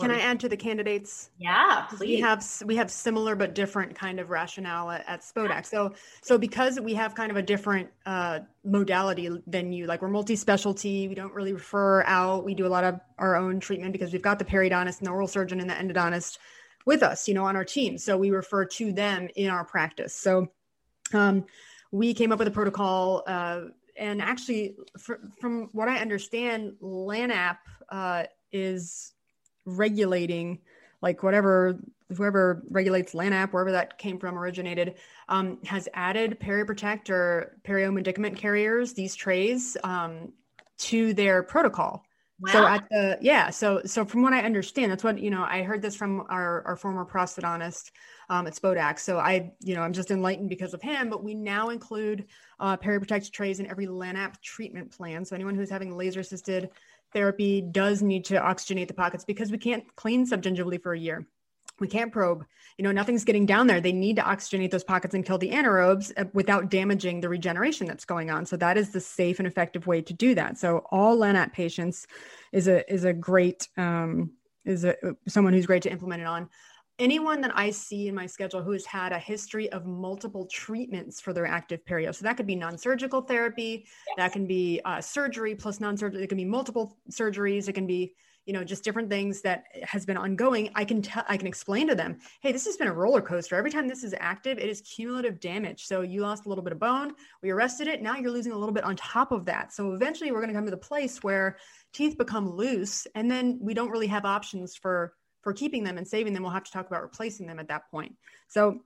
[0.00, 1.30] can I add to the candidates?
[1.38, 2.00] Yeah, please.
[2.00, 5.66] We have we have similar but different kind of rationale at, at Spodak.
[5.66, 10.08] So so because we have kind of a different uh, modality than you, like we're
[10.08, 11.06] multi-specialty.
[11.06, 12.44] We don't really refer out.
[12.44, 15.12] We do a lot of our own treatment because we've got the periodontist and the
[15.12, 16.38] oral surgeon and the endodontist
[16.84, 17.96] with us, you know, on our team.
[17.96, 20.14] So we refer to them in our practice.
[20.14, 20.48] So
[21.12, 21.44] um,
[21.92, 23.22] we came up with a protocol.
[23.26, 23.60] Uh,
[23.96, 27.58] and actually, for, from what I understand, LANAP
[27.90, 29.13] uh, is
[29.64, 30.60] regulating
[31.02, 31.78] like whatever
[32.16, 34.94] whoever regulates LANAP, wherever that came from, originated,
[35.28, 40.32] um, has added PeriProtect or perio medicament carriers, these trays, um,
[40.78, 42.04] to their protocol.
[42.40, 42.52] Wow.
[42.52, 45.44] So at the yeah, so so from what I understand, that's what you know.
[45.44, 47.92] I heard this from our our former prosthodontist
[48.28, 48.98] um, at Spodak.
[48.98, 51.08] So I you know I'm just enlightened because of him.
[51.08, 52.26] But we now include
[52.58, 55.24] uh, PeriProtect trays in every LANAP treatment plan.
[55.24, 56.70] So anyone who's having laser assisted
[57.14, 61.26] therapy does need to oxygenate the pockets because we can't clean subgingivally for a year.
[61.80, 62.44] We can't probe.
[62.78, 63.80] You know, nothing's getting down there.
[63.80, 67.86] They need to oxygenate those pockets and kill the anaerobes uh, without damaging the regeneration
[67.86, 68.46] that's going on.
[68.46, 70.58] So that is the safe and effective way to do that.
[70.58, 72.06] So all LANAP patients
[72.52, 74.32] is a is a great um,
[74.64, 74.96] is a
[75.26, 76.48] someone who's great to implement it on
[76.98, 81.20] anyone that I see in my schedule who has had a history of multiple treatments
[81.20, 82.14] for their active perio.
[82.14, 84.16] So that could be non-surgical therapy, yes.
[84.16, 86.22] that can be uh, surgery plus non-surgery.
[86.22, 87.68] It can be multiple surgeries.
[87.68, 88.14] It can be,
[88.46, 90.70] you know, just different things that has been ongoing.
[90.76, 93.56] I can tell, I can explain to them, hey, this has been a roller coaster.
[93.56, 95.86] Every time this is active, it is cumulative damage.
[95.86, 98.02] So you lost a little bit of bone, we arrested it.
[98.02, 99.72] Now you're losing a little bit on top of that.
[99.72, 101.56] So eventually, we're going to come to the place where
[101.92, 106.08] teeth become loose, and then we don't really have options for for keeping them and
[106.08, 108.16] saving them, we'll have to talk about replacing them at that point.
[108.48, 108.80] So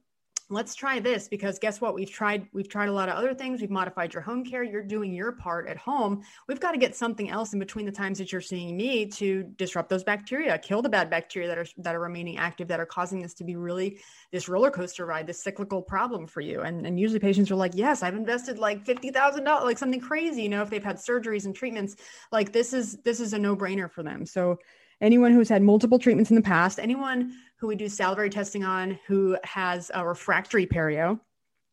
[0.51, 1.95] let's try this because guess what?
[1.95, 3.61] We've tried we've tried a lot of other things.
[3.61, 4.63] We've modified your home care.
[4.63, 6.23] You're doing your part at home.
[6.47, 9.43] We've got to get something else in between the times that you're seeing me to
[9.57, 12.87] disrupt those bacteria kill the bad bacteria that are that are remaining active that are
[12.87, 13.99] causing this to be really
[14.33, 16.61] this roller coaster ride this cyclical problem for you.
[16.63, 20.49] And and usually patients are like yes i've invested like $50000 like something crazy you
[20.49, 21.97] know if they've had surgeries and treatments
[22.33, 24.25] like this is this is a no-brainer for them.
[24.25, 24.59] So
[25.01, 28.99] anyone who's had multiple treatments in the past, anyone who we do salivary testing on
[29.07, 31.21] who has a refractory perio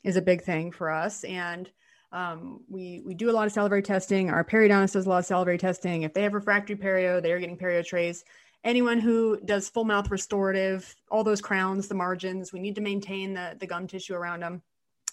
[0.03, 1.23] is a big thing for us.
[1.23, 1.69] And
[2.11, 4.29] um, we we do a lot of salivary testing.
[4.29, 6.03] Our periodontist does a lot of salivary testing.
[6.03, 8.23] If they have refractory perio, they are getting perio trays.
[8.63, 13.33] Anyone who does full mouth restorative, all those crowns, the margins, we need to maintain
[13.33, 14.61] the the gum tissue around them.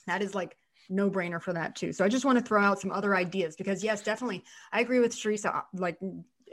[0.07, 0.57] That is like
[0.89, 1.93] no brainer for that too.
[1.93, 5.01] So I just want to throw out some other ideas because yes, definitely, I agree
[5.01, 5.65] with Teresa.
[5.75, 5.99] Like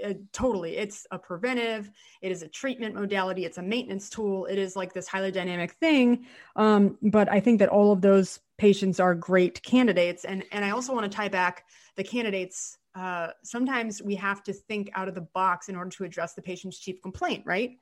[0.06, 1.90] uh, totally it's a preventive
[2.22, 5.72] it is a treatment modality it's a maintenance tool it is like this highly dynamic
[5.74, 10.66] thing um, but i think that all of those patients are great candidates and and
[10.66, 15.08] i also want to tie back the candidates uh, sometimes we have to think out
[15.08, 17.78] of the box in order to address the patient's chief complaint right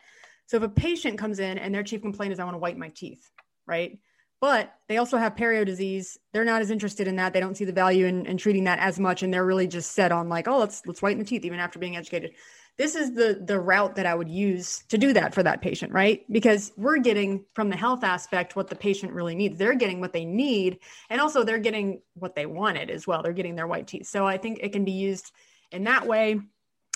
[0.48, 2.80] So if a patient comes in and their chief complaint is, I want to whiten
[2.80, 3.30] my teeth,
[3.66, 4.00] right?
[4.40, 6.18] But they also have perio disease.
[6.32, 7.34] They're not as interested in that.
[7.34, 9.24] They don't see the value in, in treating that as much.
[9.24, 11.80] And they're really just set on like, oh, let's let's whiten the teeth even after
[11.80, 12.34] being educated.
[12.78, 15.92] This is the the route that I would use to do that for that patient,
[15.92, 16.24] right?
[16.32, 19.58] Because we're getting from the health aspect what the patient really needs.
[19.58, 23.24] They're getting what they need, and also they're getting what they wanted as well.
[23.24, 24.06] They're getting their white teeth.
[24.06, 25.32] So I think it can be used
[25.72, 26.40] in that way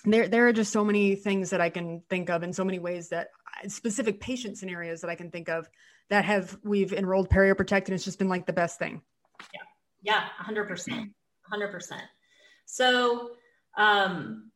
[0.05, 2.79] there there are just so many things that I can think of and so many
[2.79, 3.29] ways that
[3.67, 5.69] specific patient scenarios that I can think of
[6.11, 9.01] that have we've enrolled Perio Protect and it's just been like the best thing.
[10.03, 10.27] Yeah.
[10.37, 11.09] Yeah, 100%.
[11.51, 11.91] 100%.
[12.65, 13.31] So,
[13.77, 14.51] um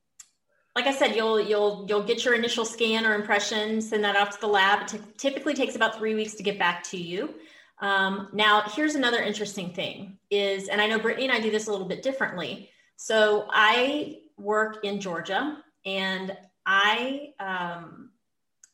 [0.76, 4.32] like I said, you'll you'll you'll get your initial scan or impression, send that off
[4.32, 4.82] to the lab.
[4.82, 7.36] It t- typically takes about three weeks to get back to you.
[7.80, 11.68] Um, now, here's another interesting thing: is, and I know Brittany and I do this
[11.68, 12.70] a little bit differently.
[12.98, 18.10] So I work in Georgia, and I um,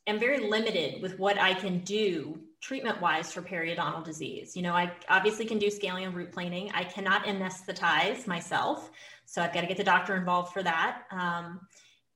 [0.07, 4.55] am very limited with what I can do treatment wise for periodontal disease.
[4.55, 6.71] You know, I obviously can do scaling and root planing.
[6.73, 8.91] I cannot anesthetize myself,
[9.25, 11.03] so I've got to get the doctor involved for that.
[11.11, 11.61] Um,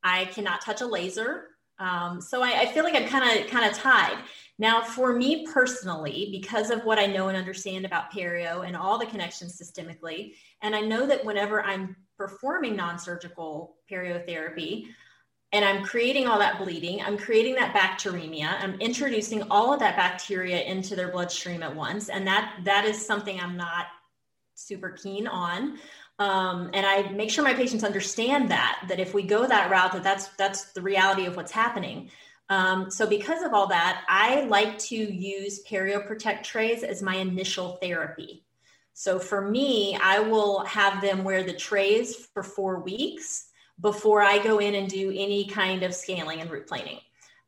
[0.04, 1.48] I cannot touch a laser.
[1.80, 4.18] Um, so I, I, feel like I'm kind of kind of tied.
[4.58, 8.98] Now, for me personally, because of what I know and understand about perio and all
[8.98, 14.86] the connections systemically, and I know that whenever I'm performing non-surgical periotherapy
[15.52, 19.96] and I'm creating all that bleeding, I'm creating that bacteremia, I'm introducing all of that
[19.96, 22.10] bacteria into their bloodstream at once.
[22.10, 23.88] And that that is something I'm not
[24.56, 25.78] super keen on.
[26.18, 29.94] Um, and I make sure my patients understand that that if we go that route,
[29.94, 32.10] that that's that's the reality of what's happening.
[32.50, 37.16] Um, so because of all that, I like to use Perio Protect trays as my
[37.16, 38.44] initial therapy.
[38.94, 43.48] So for me, I will have them wear the trays for four weeks
[43.82, 47.00] before I go in and do any kind of scaling and root planing.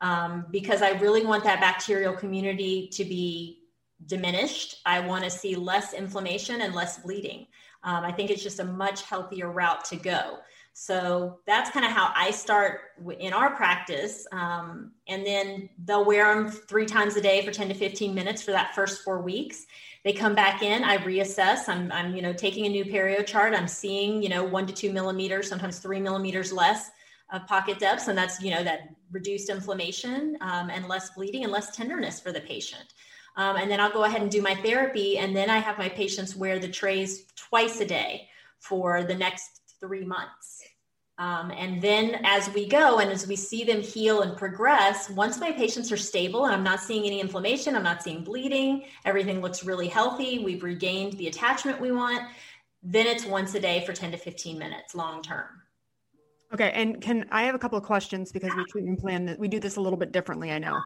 [0.02, 3.64] Um, because I really want that bacterial community to be
[4.06, 4.82] diminished.
[4.86, 7.48] I want to see less inflammation and less bleeding.
[7.84, 10.38] Um, I think it's just a much healthier route to go.
[10.74, 12.82] So that's kind of how I start
[13.20, 14.28] in our practice.
[14.32, 18.44] Um, and then they'll wear them three times a day for 10 to 15 minutes
[18.44, 19.66] for that first four weeks.
[20.04, 21.68] They come back in, I reassess.
[21.68, 23.54] I'm, I'm, you know, taking a new perio chart.
[23.54, 26.92] I'm seeing, you know, one to two millimeters, sometimes three millimeters less
[27.32, 28.08] of pocket depths.
[28.08, 32.32] And that's, you know, that reduced inflammation um, and less bleeding and less tenderness for
[32.32, 32.94] the patient.
[33.36, 35.18] Um, and then I'll go ahead and do my therapy.
[35.18, 38.30] And then I have my patients wear the trays twice a day
[38.60, 40.57] for the next three months.
[41.20, 45.40] Um, and then as we go and as we see them heal and progress, once
[45.40, 49.42] my patients are stable and I'm not seeing any inflammation, I'm not seeing bleeding, everything
[49.42, 52.22] looks really healthy, we've regained the attachment we want,
[52.84, 55.46] then it's once a day for 10 to 15 minutes long term.
[56.54, 56.72] Okay.
[56.74, 59.60] And can I have a couple of questions because we treatment plan that we do
[59.60, 60.80] this a little bit differently, I know.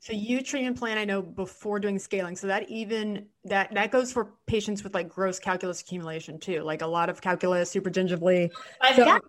[0.00, 2.36] So you treatment plan, I know before doing scaling.
[2.36, 6.82] So that even that that goes for patients with like gross calculus accumulation too, like
[6.82, 8.48] a lot of calculus, supragingival.
[8.80, 9.24] I've so, got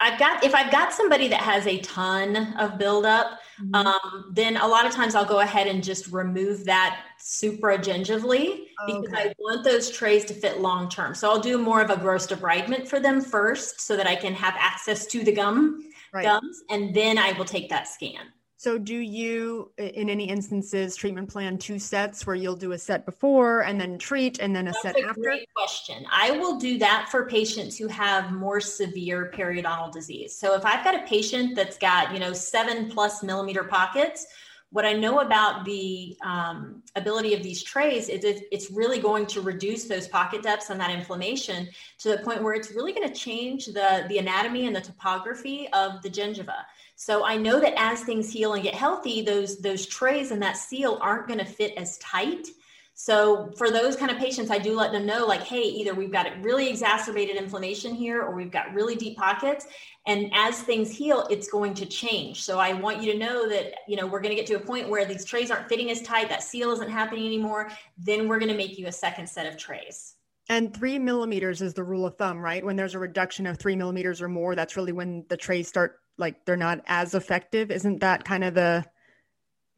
[0.00, 3.74] I've got if I've got somebody that has a ton of buildup, mm-hmm.
[3.74, 9.00] um, then a lot of times I'll go ahead and just remove that supragingivally oh,
[9.00, 11.14] because I want those trays to fit long term.
[11.14, 14.34] So I'll do more of a gross debridement for them first, so that I can
[14.34, 16.24] have access to the gum right.
[16.24, 18.32] gums, and then I will take that scan.
[18.64, 23.04] So, do you, in any instances, treatment plan two sets where you'll do a set
[23.04, 25.20] before and then treat and then a That's set a after?
[25.20, 26.06] Great question.
[26.10, 30.34] I will do that for patients who have more severe periodontal disease.
[30.34, 34.28] So, if I've got a patient that's got, you know, seven plus millimeter pockets,
[34.74, 39.24] what I know about the um, ability of these trays is it, it's really going
[39.26, 43.06] to reduce those pocket depths and that inflammation to the point where it's really going
[43.06, 46.56] to change the, the anatomy and the topography of the gingiva.
[46.96, 50.56] So I know that as things heal and get healthy, those those trays and that
[50.56, 52.48] seal aren't going to fit as tight.
[52.96, 56.12] So for those kind of patients, I do let them know like, hey, either we've
[56.12, 59.66] got really exacerbated inflammation here or we've got really deep pockets.
[60.06, 62.42] And as things heal, it's going to change.
[62.42, 64.60] So I want you to know that, you know, we're going to get to a
[64.60, 67.70] point where these trays aren't fitting as tight, that seal isn't happening anymore.
[67.98, 70.14] Then we're going to make you a second set of trays.
[70.48, 72.64] And three millimeters is the rule of thumb, right?
[72.64, 75.98] When there's a reduction of three millimeters or more, that's really when the trays start
[76.16, 77.70] like they're not as effective.
[77.70, 78.84] Isn't that kind of the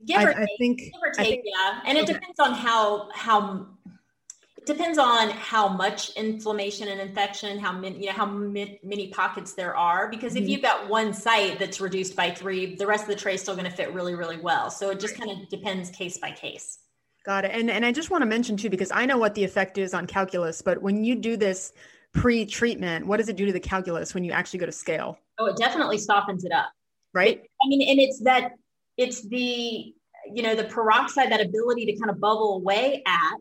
[0.05, 1.81] give or take, I think, give or take, think, yeah.
[1.87, 3.67] And it depends on how how
[4.57, 9.55] it depends on how much inflammation and infection, how many you know how many pockets
[9.55, 10.09] there are.
[10.09, 10.45] Because mm-hmm.
[10.45, 13.41] if you've got one site that's reduced by three, the rest of the tray is
[13.41, 14.71] still going to fit really really well.
[14.71, 16.79] So it just kind of depends case by case.
[17.25, 17.51] Got it.
[17.53, 19.95] And and I just want to mention too, because I know what the effect is
[19.95, 21.73] on calculus, but when you do this
[22.13, 25.19] pre-treatment, what does it do to the calculus when you actually go to scale?
[25.39, 26.71] Oh, it definitely softens it up.
[27.13, 27.43] Right.
[27.63, 28.53] I mean, and it's that
[28.97, 29.95] it's the
[30.33, 33.41] you know the peroxide that ability to kind of bubble away at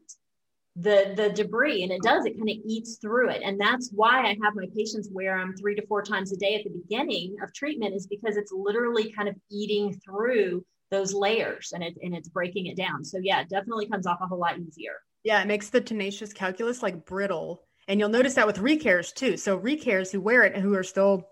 [0.77, 3.41] the the debris and it does it kind of eats through it.
[3.43, 6.55] And that's why i have my patients wear them three to four times a day
[6.55, 11.71] at the beginning of treatment is because it's literally kind of eating through those layers
[11.73, 13.05] and it and it's breaking it down.
[13.05, 14.93] So yeah it definitely comes off a whole lot easier.
[15.23, 17.63] Yeah it makes the tenacious calculus like brittle.
[17.87, 19.37] And you'll notice that with recares too.
[19.37, 21.29] So recares who wear it and who are still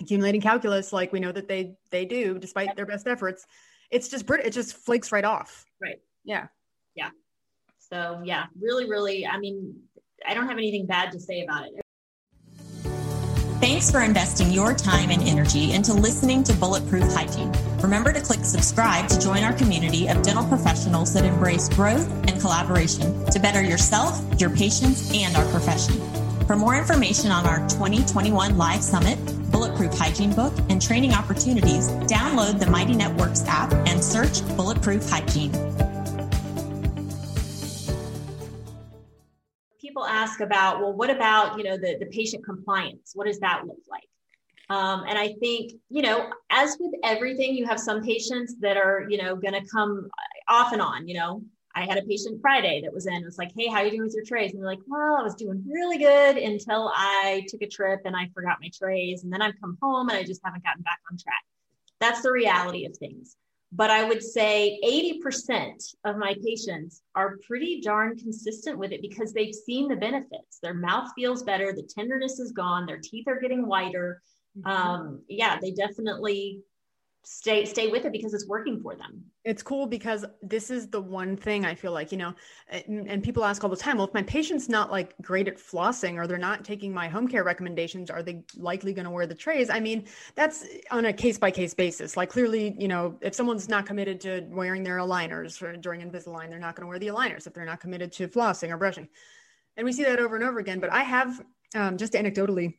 [0.00, 3.46] accumulating calculus like we know that they they do despite their best efforts
[3.90, 6.46] it's just brittle it just flakes right off right yeah
[6.94, 7.10] yeah
[7.90, 9.74] so yeah, really, really, I mean,
[10.26, 11.80] I don't have anything bad to say about it.
[13.60, 17.52] Thanks for investing your time and energy into listening to Bulletproof Hygiene.
[17.80, 22.40] Remember to click subscribe to join our community of dental professionals that embrace growth and
[22.40, 25.94] collaboration to better yourself, your patients, and our profession.
[26.46, 29.18] For more information on our 2021 Live Summit,
[29.56, 35.50] Bulletproof Hygiene book, and training opportunities, download the Mighty Networks app and search Bulletproof Hygiene.
[39.80, 43.12] people ask about, well, what about, you know, the, the patient compliance?
[43.14, 44.06] What does that look like?
[44.68, 49.06] Um, and I think, you know, as with everything, you have some patients that are,
[49.08, 50.10] you know, going to come
[50.48, 51.08] off and on.
[51.08, 51.42] You know,
[51.76, 53.14] I had a patient Friday that was in.
[53.14, 54.52] It was like, hey, how are you doing with your trays?
[54.52, 58.16] And they're like, well, I was doing really good until I took a trip and
[58.16, 61.00] I forgot my trays, and then I've come home and I just haven't gotten back
[61.10, 61.44] on track.
[62.00, 63.36] That's the reality of things
[63.72, 69.32] but I would say 80% of my patients are pretty darn consistent with it because
[69.32, 70.58] they've seen the benefits.
[70.62, 74.22] Their mouth feels better, the tenderness is gone, their teeth are getting whiter.
[74.56, 74.70] Mm-hmm.
[74.70, 76.60] Um, yeah, they definitely
[77.28, 79.20] stay stay with it because it's working for them.
[79.44, 82.32] It's cool because this is the one thing i feel like you know
[82.68, 85.56] and, and, people ask all the time well if my patient's not like great at
[85.56, 89.26] flossing or they're not taking my home care recommendations are they likely going to wear
[89.26, 89.70] the trays?
[89.70, 92.16] I mean that's on a case by case basis.
[92.16, 96.48] Like clearly you know if someone's not committed to wearing their aligners for, during invisalign
[96.48, 99.08] they're not going to wear the aligners if they're not committed to flossing or brushing.
[99.76, 101.42] And we see that over and over again but i have
[101.74, 102.74] um, just anecdotally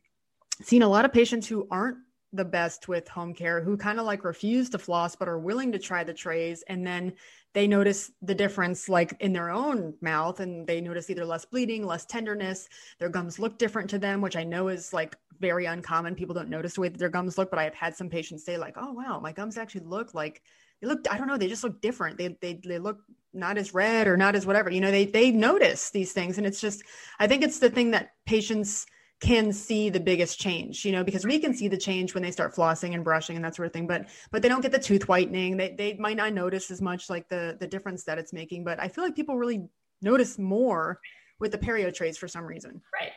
[0.62, 1.98] seen a lot of patients who aren't
[2.32, 5.72] the best with home care who kind of like refuse to floss but are willing
[5.72, 7.12] to try the trays and then
[7.54, 11.86] they notice the difference like in their own mouth and they notice either less bleeding
[11.86, 16.14] less tenderness their gums look different to them which i know is like very uncommon.
[16.14, 18.44] People don't notice the way that their gums look but i have had some patients
[18.44, 20.42] say like oh wow my gums actually look like
[20.80, 22.18] they look i don't know they just look different.
[22.18, 22.98] They they, they look
[23.32, 24.70] not as red or not as whatever.
[24.70, 26.82] You know they they notice these things and it's just
[27.18, 28.86] i think it's the thing that patients
[29.20, 32.30] can see the biggest change you know because we can see the change when they
[32.30, 34.78] start flossing and brushing and that sort of thing but but they don't get the
[34.78, 35.56] tooth whitening.
[35.56, 38.80] They, they might not notice as much like the the difference that it's making but
[38.80, 39.68] i feel like people really
[40.02, 41.00] notice more
[41.40, 42.80] with the perio trays for some reason.
[42.92, 43.12] Right.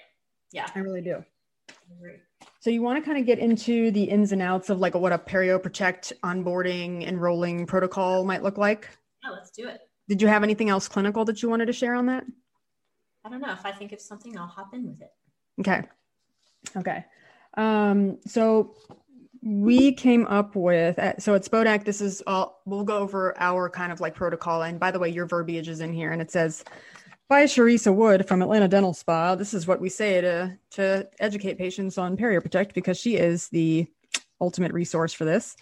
[0.51, 0.67] Yeah.
[0.73, 1.23] I really do.
[2.59, 5.11] So you want to kind of get into the ins and outs of like what
[5.11, 8.89] a perio protect onboarding enrolling protocol might look like.
[9.23, 9.81] Yeah let's do it.
[10.07, 12.25] Did you have anything else clinical that you wanted to share on that?
[13.25, 13.53] I don't know.
[13.53, 15.11] If i think of something i'll hop in with it
[15.61, 15.83] Okay.
[16.75, 17.05] Okay.
[17.55, 18.75] Um, so
[19.43, 23.69] we came up with uh, so at Spodak, this is all we'll go over our
[23.69, 24.63] kind of like protocol.
[24.63, 26.63] And by the way, your verbiage is in here and it says
[27.27, 29.35] by Teresa Wood from Atlanta Dental Spa.
[29.35, 33.87] This is what we say to to educate patients on PerioProtect because she is the
[34.39, 35.55] ultimate resource for this.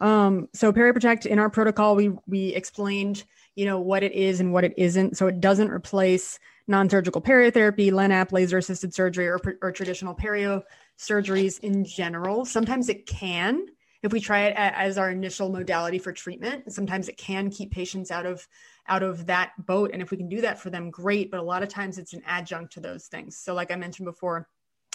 [0.00, 4.52] Um, so PerioProtect in our protocol, we we explained you know what it is and
[4.52, 5.16] what it isn't.
[5.16, 10.62] So it doesn't replace non-surgical periotherapy, LANAP, laser-assisted surgery, or, or traditional perio
[10.98, 12.44] surgeries in general.
[12.44, 13.66] Sometimes it can,
[14.02, 16.72] if we try it as our initial modality for treatment.
[16.72, 18.46] Sometimes it can keep patients out of
[18.88, 21.30] out of that boat, and if we can do that for them, great.
[21.30, 23.36] But a lot of times it's an adjunct to those things.
[23.36, 24.48] So, like I mentioned before,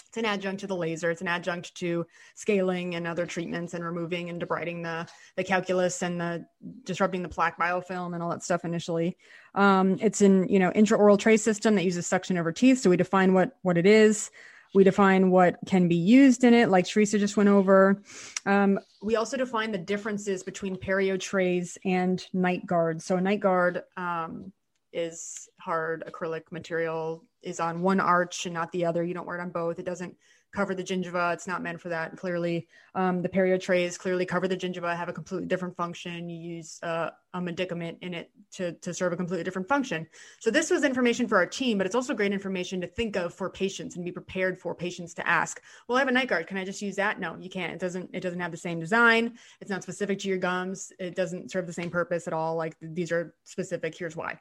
[0.08, 1.10] it's an adjunct to the laser.
[1.10, 6.02] It's an adjunct to scaling and other treatments and removing and debriding the, the calculus
[6.02, 6.46] and the
[6.84, 9.18] disrupting the plaque biofilm and all that stuff initially.
[9.54, 12.78] Um, it's an you know intraoral tray system that uses suction over teeth.
[12.78, 14.30] So we define what what it is.
[14.74, 18.02] We define what can be used in it, like Teresa just went over.
[18.44, 23.04] Um, we also define the differences between perio trays and night guards.
[23.04, 24.52] So a night guard um,
[24.92, 29.04] is hard acrylic material is on one arch and not the other.
[29.04, 29.78] You don't wear it on both.
[29.78, 30.16] It doesn't
[30.54, 31.34] cover the gingiva.
[31.34, 32.16] It's not meant for that.
[32.16, 36.28] Clearly, um, the perio trays clearly cover the gingiva, have a completely different function.
[36.28, 40.06] You use uh, a medicament in it to, to serve a completely different function.
[40.40, 43.34] So this was information for our team, but it's also great information to think of
[43.34, 46.46] for patients and be prepared for patients to ask, well, I have a night guard.
[46.46, 47.20] Can I just use that?
[47.20, 47.72] No, you can't.
[47.74, 49.38] It doesn't, it doesn't have the same design.
[49.60, 50.92] It's not specific to your gums.
[50.98, 52.56] It doesn't serve the same purpose at all.
[52.56, 53.96] Like these are specific.
[53.96, 54.40] Here's why.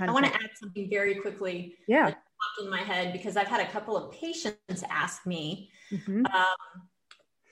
[0.00, 1.76] I want to add something very quickly.
[1.86, 2.06] Yeah.
[2.06, 2.16] popped
[2.62, 5.70] in my head because I've had a couple of patients ask me.
[5.92, 6.26] Mm-hmm.
[6.26, 6.88] Um,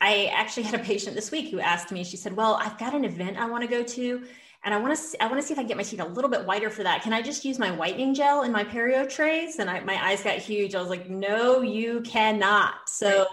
[0.01, 2.95] I actually had a patient this week who asked me, she said, Well, I've got
[2.95, 4.25] an event I want to go to.
[4.63, 6.05] And I want to, I want to see if I can get my teeth a
[6.05, 7.03] little bit whiter for that.
[7.03, 9.59] Can I just use my whitening gel in my perio trays?
[9.59, 10.75] And I, my eyes got huge.
[10.75, 12.87] I was like, no, you cannot.
[12.87, 13.27] So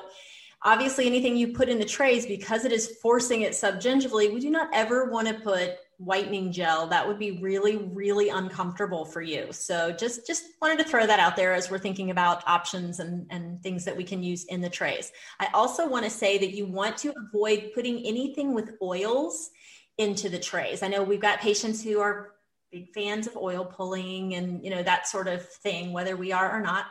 [0.61, 4.49] obviously anything you put in the trays, because it is forcing it subgingivally, we do
[4.49, 6.87] not ever want to put whitening gel.
[6.87, 9.47] That would be really, really uncomfortable for you.
[9.51, 13.25] So just, just wanted to throw that out there as we're thinking about options and,
[13.29, 15.11] and things that we can use in the trays.
[15.39, 19.49] I also want to say that you want to avoid putting anything with oils
[19.97, 20.83] into the trays.
[20.83, 22.33] I know we've got patients who are
[22.71, 26.51] big fans of oil pulling and you know that sort of thing, whether we are
[26.51, 26.85] or not.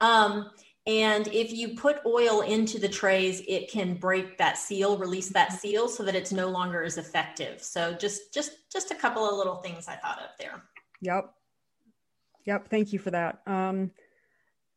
[0.00, 0.50] Um,
[0.86, 5.52] and if you put oil into the trays, it can break that seal, release that
[5.52, 7.62] seal, so that it's no longer as effective.
[7.62, 10.62] So just just just a couple of little things I thought of there.
[11.02, 11.30] Yep.
[12.46, 12.70] Yep.
[12.70, 13.42] Thank you for that.
[13.46, 13.90] Um,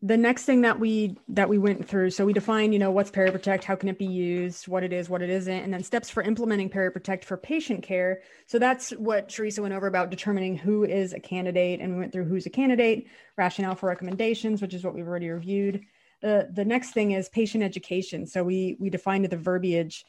[0.03, 3.11] the next thing that we that we went through so we defined you know what's
[3.11, 6.09] periprotect how can it be used what it is what it isn't and then steps
[6.09, 8.21] for implementing periprotect for patient care.
[8.47, 12.11] So that's what teresa went over about determining who is a candidate and we went
[12.11, 15.81] through who's a candidate rationale for recommendations which is what we've already reviewed.
[16.21, 18.25] The the next thing is patient education.
[18.25, 20.05] So we we defined the verbiage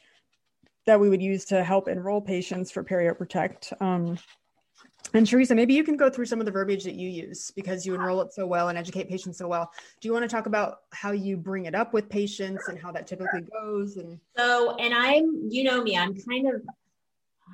[0.85, 4.17] that we would use to help enroll patients for perioprotect um,
[5.13, 7.85] and Teresa, maybe you can go through some of the verbiage that you use because
[7.85, 9.71] you enroll it so well and educate patients so well.
[10.01, 12.91] Do you want to talk about how you bring it up with patients and how
[12.91, 13.97] that typically goes?
[13.97, 16.61] And so, and I'm, you know me, I'm kind of,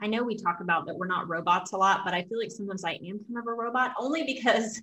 [0.02, 2.52] I know we talk about that we're not robots a lot, but I feel like
[2.52, 4.82] sometimes I am kind of a robot only because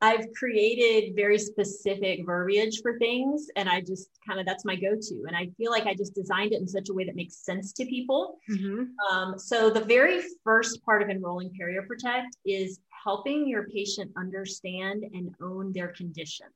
[0.00, 5.24] I've created very specific verbiage for things, and I just kind of that's my go-to.
[5.26, 7.72] And I feel like I just designed it in such a way that makes sense
[7.74, 8.38] to people.
[8.50, 8.84] Mm-hmm.
[9.10, 15.34] Um, so the very first part of enrolling PerioProtect is helping your patient understand and
[15.40, 16.46] own their condition.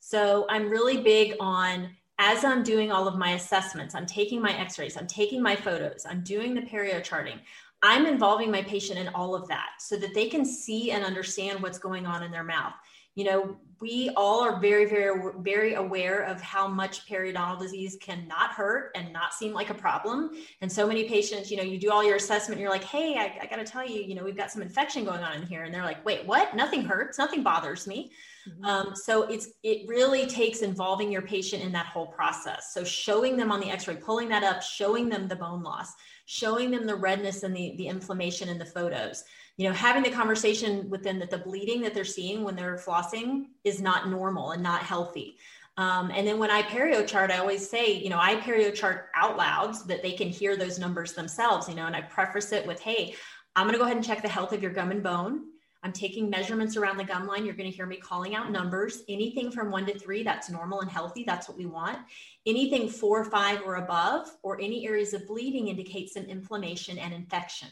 [0.00, 4.52] So I'm really big on as I'm doing all of my assessments, I'm taking my
[4.58, 7.38] x-rays, I'm taking my photos, I'm doing the perio charting.
[7.82, 11.62] I'm involving my patient in all of that so that they can see and understand
[11.62, 12.74] what's going on in their mouth.
[13.14, 18.26] You know, we all are very, very, very aware of how much periodontal disease can
[18.28, 20.30] not hurt and not seem like a problem.
[20.60, 23.38] And so many patients, you know, you do all your assessment, you're like, hey, I,
[23.42, 25.64] I got to tell you, you know, we've got some infection going on in here.
[25.64, 26.54] And they're like, wait, what?
[26.54, 28.12] Nothing hurts, nothing bothers me.
[28.48, 28.64] Mm-hmm.
[28.64, 32.72] Um, so it's it really takes involving your patient in that whole process.
[32.72, 35.92] So showing them on the X-ray, pulling that up, showing them the bone loss
[36.30, 39.24] showing them the redness and the, the inflammation in the photos
[39.56, 42.76] you know having the conversation with them that the bleeding that they're seeing when they're
[42.76, 45.38] flossing is not normal and not healthy
[45.78, 49.08] um, and then when i perio chart i always say you know i perio chart
[49.14, 52.52] out loud so that they can hear those numbers themselves you know and i preface
[52.52, 53.14] it with hey
[53.56, 55.46] i'm going to go ahead and check the health of your gum and bone
[55.88, 57.46] I'm taking measurements around the gum line.
[57.46, 59.04] You're going to hear me calling out numbers.
[59.08, 61.24] Anything from one to three, that's normal and healthy.
[61.24, 61.96] That's what we want.
[62.44, 67.70] Anything four, five, or above, or any areas of bleeding indicates some inflammation and infection.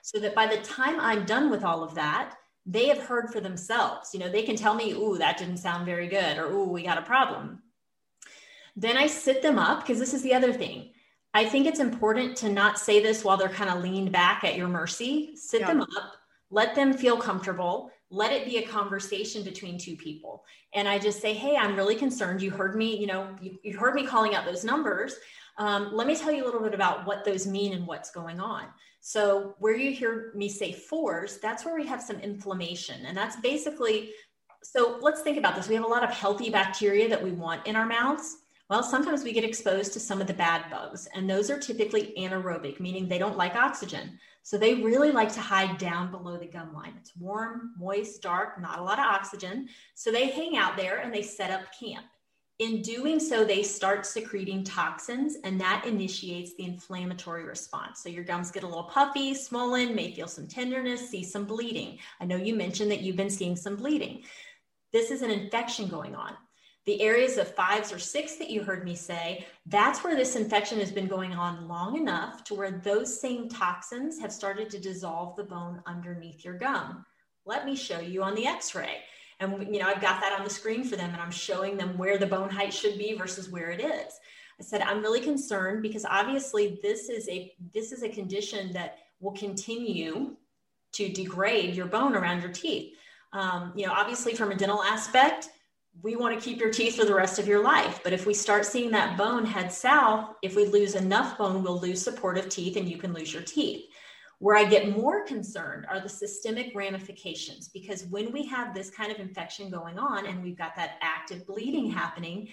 [0.00, 2.36] So that by the time I'm done with all of that,
[2.66, 4.14] they have heard for themselves.
[4.14, 6.84] You know, they can tell me, ooh, that didn't sound very good, or ooh, we
[6.84, 7.64] got a problem.
[8.76, 10.90] Then I sit them up because this is the other thing.
[11.34, 14.56] I think it's important to not say this while they're kind of leaned back at
[14.56, 15.34] your mercy.
[15.34, 15.66] Sit yeah.
[15.66, 16.12] them up
[16.50, 17.90] let them feel comfortable.
[18.10, 20.44] Let it be a conversation between two people.
[20.74, 22.42] And i just say hey i'm really concerned.
[22.42, 25.16] You heard me you know you, you heard me calling out those numbers.
[25.58, 28.40] Um, let me tell you a little bit about what those mean and what's going
[28.40, 28.64] on.
[29.00, 33.06] So where you hear me say fours that's where we have some inflammation.
[33.06, 34.12] And that's basically
[34.62, 35.68] so let's think about this.
[35.68, 38.38] We have a lot of healthy bacteria that we want in our mouths.
[38.68, 42.12] Well, sometimes we get exposed to some of the bad bugs, and those are typically
[42.18, 44.18] anaerobic, meaning they don't like oxygen.
[44.46, 46.94] So they really like to hide down below the gum line.
[47.00, 49.68] It's warm, moist, dark, not a lot of oxygen.
[49.96, 52.06] So they hang out there and they set up camp.
[52.60, 58.00] In doing so, they start secreting toxins, and that initiates the inflammatory response.
[58.00, 61.98] So your gums get a little puffy, swollen, may feel some tenderness, see some bleeding.
[62.20, 64.22] I know you mentioned that you've been seeing some bleeding.
[64.92, 66.34] This is an infection going on
[66.86, 70.78] the areas of fives or six that you heard me say, that's where this infection
[70.78, 75.34] has been going on long enough to where those same toxins have started to dissolve
[75.34, 77.04] the bone underneath your gum.
[77.44, 78.98] Let me show you on the x-ray.
[79.40, 81.98] And you know, I've got that on the screen for them and I'm showing them
[81.98, 84.12] where the bone height should be versus where it is.
[84.58, 88.98] I said, I'm really concerned because obviously this is a this is a condition that
[89.20, 90.36] will continue
[90.92, 92.94] to degrade your bone around your teeth.
[93.32, 95.50] Um, you know, obviously from a dental aspect,
[96.02, 98.00] we want to keep your teeth for the rest of your life.
[98.04, 101.80] But if we start seeing that bone head south, if we lose enough bone, we'll
[101.80, 103.84] lose supportive teeth and you can lose your teeth.
[104.38, 109.10] Where I get more concerned are the systemic ramifications because when we have this kind
[109.10, 112.48] of infection going on and we've got that active bleeding happening,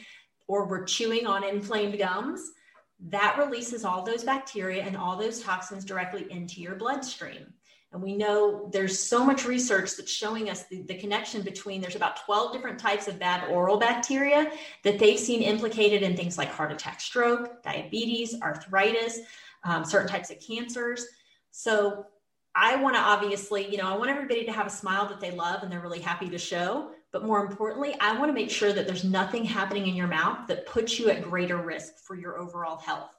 [0.47, 2.51] or we're chewing on inflamed gums,
[3.09, 7.53] that releases all those bacteria and all those toxins directly into your bloodstream.
[7.93, 11.95] And we know there's so much research that's showing us the, the, connection between there's
[11.95, 14.51] about 12 different types of bad oral bacteria
[14.83, 19.19] that they've seen implicated in things like heart attack, stroke, diabetes, arthritis,
[19.63, 21.05] um, certain types of cancers.
[21.51, 22.07] So
[22.55, 25.31] I want to obviously, you know, I want everybody to have a smile that they
[25.31, 26.89] love and they're really happy to show.
[27.11, 30.47] But more importantly, I want to make sure that there's nothing happening in your mouth
[30.47, 33.15] that puts you at greater risk for your overall health.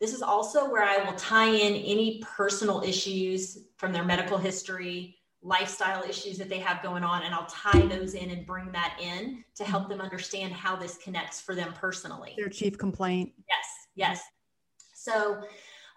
[0.00, 5.16] This is also where I will tie in any personal issues from their medical history,
[5.42, 8.98] lifestyle issues that they have going on, and I'll tie those in and bring that
[9.00, 12.34] in to help them understand how this connects for them personally.
[12.36, 13.32] Their chief complaint.
[13.48, 14.22] Yes, yes.
[14.94, 15.42] So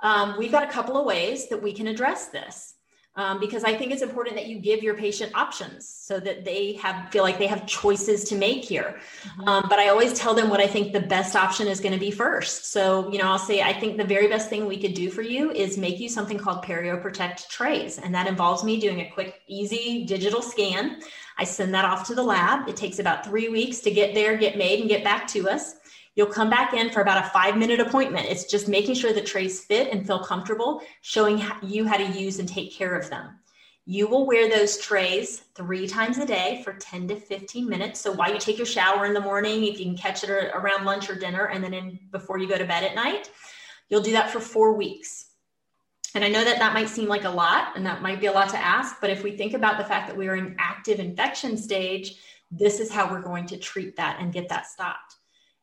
[0.04, 2.76] um, we've got a couple of ways that we can address this
[3.18, 6.74] um, because I think it's important that you give your patient options so that they
[6.74, 9.00] have feel like they have choices to make here.
[9.24, 9.48] Mm-hmm.
[9.50, 12.00] Um, but I always tell them what I think the best option is going to
[12.00, 12.72] be first.
[12.72, 15.24] So you know, I'll say I think the very best thing we could do for
[15.24, 19.42] you is make you something called PerioProtect trays, and that involves me doing a quick,
[19.48, 21.02] easy digital scan.
[21.40, 22.68] I send that off to the lab.
[22.68, 25.76] It takes about three weeks to get there, get made, and get back to us.
[26.18, 28.26] You'll come back in for about a five minute appointment.
[28.26, 32.40] It's just making sure the trays fit and feel comfortable, showing you how to use
[32.40, 33.36] and take care of them.
[33.86, 38.02] You will wear those trays three times a day for 10 to 15 minutes.
[38.02, 40.86] So while you take your shower in the morning, if you can catch it around
[40.86, 43.30] lunch or dinner, and then in before you go to bed at night,
[43.90, 45.28] you'll do that for four weeks.
[46.16, 48.32] And I know that that might seem like a lot and that might be a
[48.32, 51.00] lot to ask, but if we think about the fact that we are in active
[51.00, 52.16] infection stage,
[52.50, 55.17] this is how we're going to treat that and get that stopped.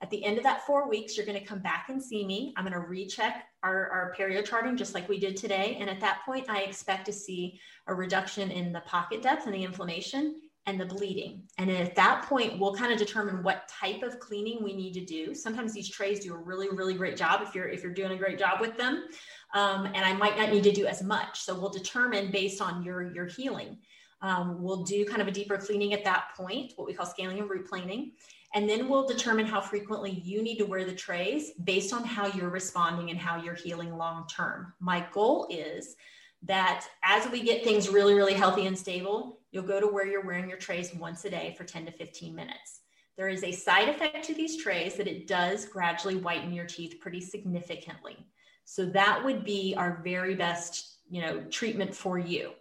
[0.04, 2.52] At the end of that four weeks, you're going to come back and see me.
[2.58, 5.78] I'm going to recheck our, our perio charting just like we did today.
[5.80, 9.54] And at that point, I expect to see a reduction in the pocket depth and
[9.54, 11.44] the inflammation and the bleeding.
[11.56, 15.04] And at that point, we'll kind of determine what type of cleaning we need to
[15.06, 15.34] do.
[15.34, 18.18] Sometimes these trays do a really, really great job if you're if you're doing a
[18.18, 19.04] great job with them.
[19.54, 21.40] Um, and I might not need to do as much.
[21.40, 23.78] So we'll determine based on your your healing.
[24.20, 27.38] Um, we'll do kind of a deeper cleaning at that point, what we call scaling
[27.38, 28.12] and root planing.
[28.54, 32.28] And then we'll determine how frequently you need to wear the trays based on how
[32.28, 34.72] you're responding and how you're healing long term.
[34.78, 35.96] My goal is
[36.44, 40.24] that as we get things really, really healthy and stable, you'll go to where you're
[40.24, 42.80] wearing your trays once a day for 10 to 15 minutes.
[43.16, 47.00] There is a side effect to these trays that it does gradually whiten your teeth
[47.00, 48.16] pretty significantly.
[48.64, 52.52] So that would be our very best, you know, treatment for you.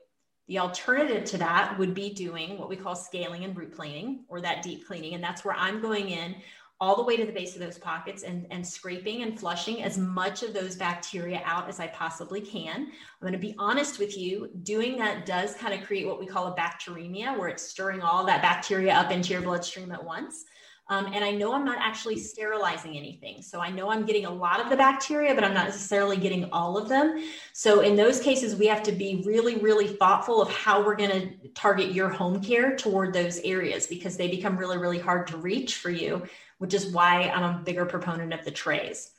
[0.47, 4.41] The alternative to that would be doing what we call scaling and root planing or
[4.41, 5.13] that deep cleaning.
[5.13, 6.35] And that's where I'm going in
[6.81, 9.97] all the way to the base of those pockets and, and scraping and flushing as
[9.97, 12.81] much of those bacteria out as I possibly can.
[12.81, 16.25] I'm going to be honest with you, doing that does kind of create what we
[16.25, 20.43] call a bacteremia, where it's stirring all that bacteria up into your bloodstream at once.
[20.89, 23.41] Um, and I know I'm not actually sterilizing anything.
[23.41, 26.49] So I know I'm getting a lot of the bacteria, but I'm not necessarily getting
[26.51, 27.23] all of them.
[27.53, 31.11] So in those cases, we have to be really, really thoughtful of how we're going
[31.11, 35.37] to target your home care toward those areas because they become really, really hard to
[35.37, 36.23] reach for you,
[36.57, 39.11] which is why I'm a bigger proponent of the trays.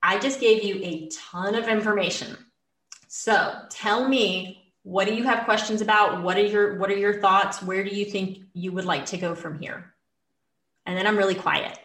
[0.00, 2.36] I just gave you a ton of information.
[3.08, 6.22] So tell me, what do you have questions about?
[6.22, 7.60] What are your what are your thoughts?
[7.60, 9.92] Where do you think you would like to go from here?
[10.88, 11.78] And then I'm really quiet.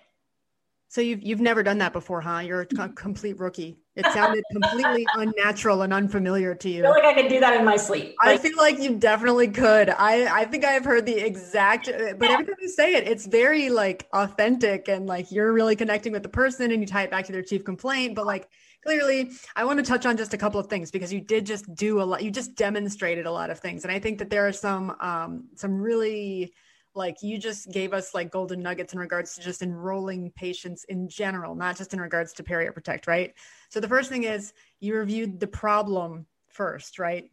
[0.88, 2.40] So you've you've never done that before, huh?
[2.40, 3.80] You're a complete rookie.
[3.96, 6.82] It sounded completely unnatural and unfamiliar to you.
[6.82, 8.16] I feel like I could do that in my sleep.
[8.24, 9.90] Like, I feel like you definitely could.
[9.90, 13.26] I I think I have heard the exact, but every time you say it, it's
[13.26, 17.12] very like authentic and like you're really connecting with the person and you tie it
[17.12, 18.14] back to their chief complaint.
[18.14, 18.48] But like
[18.86, 21.74] clearly, I want to touch on just a couple of things because you did just
[21.74, 22.24] do a lot.
[22.24, 25.50] You just demonstrated a lot of things, and I think that there are some um
[25.56, 26.54] some really
[26.96, 31.10] like you just gave us like golden nuggets in regards to just enrolling patients in
[31.10, 33.34] general not just in regards to perio protect right?
[33.70, 37.30] So the first thing is you reviewed the problem first right?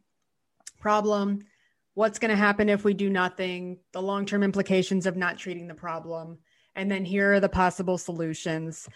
[0.79, 1.41] Problem
[1.95, 3.79] what's going to happen if we do nothing?
[3.93, 6.39] The long-term implications of not treating the problem.
[6.75, 8.89] And then here are the possible solutions.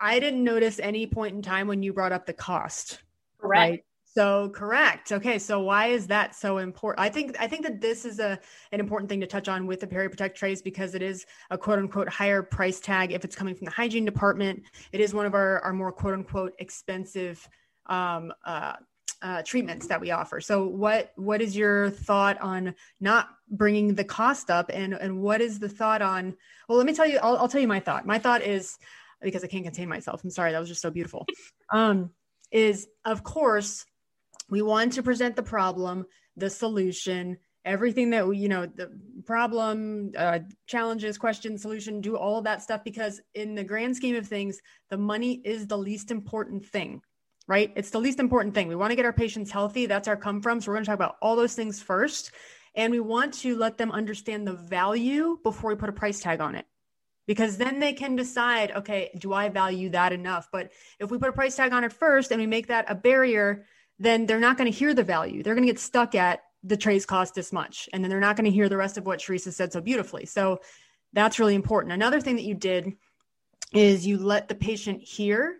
[0.00, 3.02] I didn't notice any point in time when you brought up the cost
[3.40, 3.60] Correct.
[3.60, 3.84] right
[4.18, 5.12] so correct.
[5.12, 7.06] Okay, so why is that so important?
[7.06, 8.36] I think I think that this is a
[8.72, 11.56] an important thing to touch on with the Perio Protect trays because it is a
[11.56, 14.64] quote unquote higher price tag if it's coming from the hygiene department.
[14.90, 17.48] It is one of our our more quote unquote expensive
[17.86, 18.72] um, uh,
[19.22, 20.40] uh, treatments that we offer.
[20.40, 25.40] So what what is your thought on not bringing the cost up, and and what
[25.40, 26.34] is the thought on?
[26.68, 27.20] Well, let me tell you.
[27.22, 28.04] I'll, I'll tell you my thought.
[28.04, 28.78] My thought is
[29.22, 30.24] because I can't contain myself.
[30.24, 30.50] I'm sorry.
[30.50, 31.24] That was just so beautiful.
[31.70, 32.12] Um,
[32.50, 33.84] is of course
[34.48, 38.90] we want to present the problem, the solution, everything that we, you know, the
[39.26, 44.26] problem, uh, challenges, question, solution, do all that stuff because in the grand scheme of
[44.26, 47.02] things, the money is the least important thing,
[47.46, 47.72] right?
[47.76, 48.68] It's the least important thing.
[48.68, 49.86] We want to get our patients healthy.
[49.86, 50.60] That's our come from.
[50.60, 52.30] So we're going to talk about all those things first.
[52.74, 56.40] And we want to let them understand the value before we put a price tag
[56.40, 56.64] on it
[57.26, 61.28] because then they can decide okay do i value that enough but if we put
[61.28, 63.66] a price tag on it first and we make that a barrier
[63.98, 65.42] then they're not going to hear the value.
[65.42, 68.36] They're going to get stuck at the trays cost this much and then they're not
[68.36, 70.26] going to hear the rest of what teresa said so beautifully.
[70.26, 70.60] So
[71.12, 71.92] that's really important.
[71.92, 72.94] Another thing that you did
[73.72, 75.56] is you let the patient hear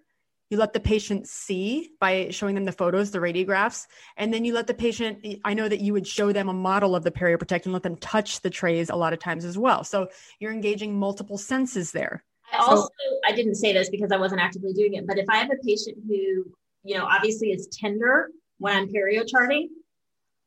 [0.50, 3.86] you let the patient see by showing them the photos the radiographs
[4.16, 6.96] and then you let the patient i know that you would show them a model
[6.96, 9.84] of the PerioProtect and let them touch the trays a lot of times as well.
[9.84, 10.08] So
[10.40, 12.24] you're engaging multiple senses there.
[12.52, 15.26] I also so, i didn't say this because i wasn't actively doing it but if
[15.28, 16.50] i have a patient who
[16.82, 19.68] you know obviously is tender when i'm perio charting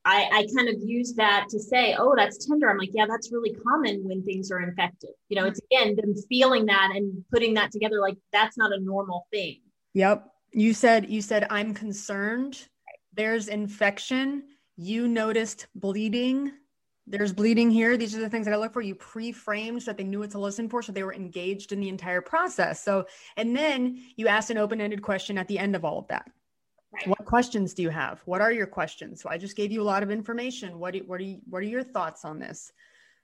[0.03, 2.69] I, I kind of use that to say, oh, that's tender.
[2.69, 5.11] I'm like, yeah, that's really common when things are infected.
[5.29, 5.89] You know, it's mm-hmm.
[5.89, 7.99] again them feeling that and putting that together.
[7.99, 9.61] Like that's not a normal thing.
[9.93, 10.27] Yep.
[10.53, 12.67] You said you said I'm concerned.
[13.13, 14.43] There's infection.
[14.75, 16.51] You noticed bleeding.
[17.11, 17.97] There's bleeding here.
[17.97, 18.81] These are the things that I look for.
[18.81, 21.81] You pre-framed so that they knew what to listen for, so they were engaged in
[21.81, 22.81] the entire process.
[22.81, 23.05] So,
[23.35, 26.31] and then you asked an open-ended question at the end of all of that.
[26.93, 27.07] Right.
[27.07, 28.21] What questions do you have?
[28.25, 29.21] What are your questions?
[29.21, 30.79] So I just gave you a lot of information.
[30.79, 32.71] What do, what are you, what are your thoughts on this?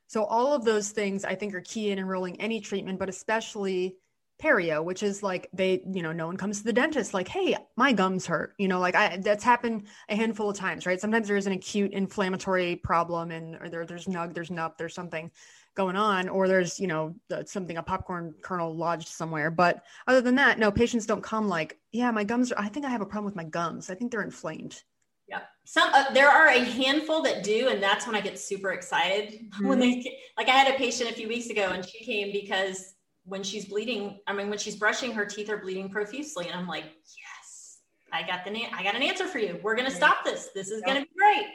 [0.07, 3.97] So all of those things I think are key in enrolling any treatment, but especially
[4.41, 7.55] perio which is like they you know no one comes to the dentist like hey
[7.75, 8.53] my gums hurt.
[8.57, 10.99] You know like i that's happened a handful of times right?
[11.01, 14.93] Sometimes there is an acute inflammatory problem and or there, there's nug there's nup there's
[14.93, 15.31] something
[15.75, 17.15] going on or there's you know
[17.45, 19.49] something a popcorn kernel lodged somewhere.
[19.49, 22.85] But other than that no patients don't come like yeah my gums are, i think
[22.85, 23.89] i have a problem with my gums.
[23.89, 24.83] I think they're inflamed.
[25.27, 25.41] Yeah.
[25.65, 29.33] Some uh, there are a handful that do and that's when i get super excited.
[29.33, 29.67] Mm-hmm.
[29.69, 32.93] when they like i had a patient a few weeks ago and she came because
[33.27, 36.47] when she's bleeding, I mean, when she's brushing, her teeth are bleeding profusely.
[36.47, 37.79] And I'm like, yes,
[38.11, 39.59] I got the, na- I got an answer for you.
[39.61, 40.49] We're going to stop this.
[40.55, 41.47] This is going to be great.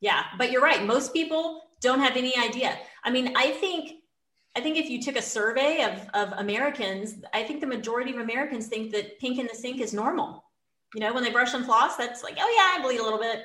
[0.00, 0.24] Yeah.
[0.38, 0.84] But you're right.
[0.84, 2.78] Most people don't have any idea.
[3.04, 3.92] I mean, I think,
[4.56, 8.18] I think if you took a survey of, of Americans, I think the majority of
[8.18, 10.44] Americans think that pink in the sink is normal.
[10.94, 13.20] You know, when they brush and floss, that's like, oh yeah, I bleed a little
[13.20, 13.44] bit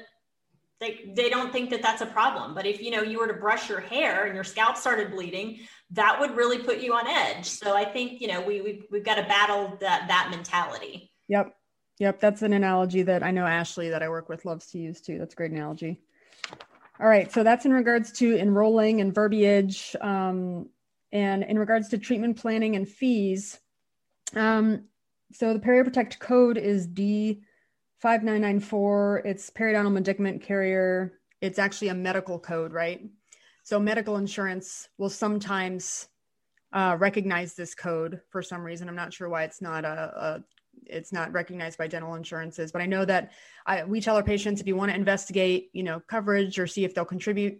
[0.79, 2.53] they they don't think that that's a problem.
[2.53, 5.59] But if you know you were to brush your hair and your scalp started bleeding
[5.91, 7.45] that would really put you on edge.
[7.45, 11.11] So i think you know we we've, we've got to battle that that mentality.
[11.27, 11.55] Yep.
[11.99, 12.19] Yep.
[12.19, 15.17] That's an analogy that i know ashley that i work with loves to use too.
[15.17, 16.01] That's a great analogy.
[16.99, 17.31] All right.
[17.31, 20.69] So that's in regards to enrolling and verbiage um,
[21.11, 23.59] and in regards to treatment planning and fees.
[24.33, 24.85] Um,
[25.33, 27.41] so the PerioProtect code is d
[28.05, 31.13] 5994, it's periodontal medicament carrier.
[31.41, 33.01] It's actually a medical code, right?
[33.63, 36.07] So medical insurance will sometimes
[36.71, 38.87] uh, recognize this code for some reason.
[38.87, 40.43] I'm not sure why it's not a, a
[40.85, 43.31] it's not recognized by dental insurances, but I know that
[43.65, 46.85] I, we tell our patients if you want to investigate, you know, coverage or see
[46.85, 47.59] if they'll contribute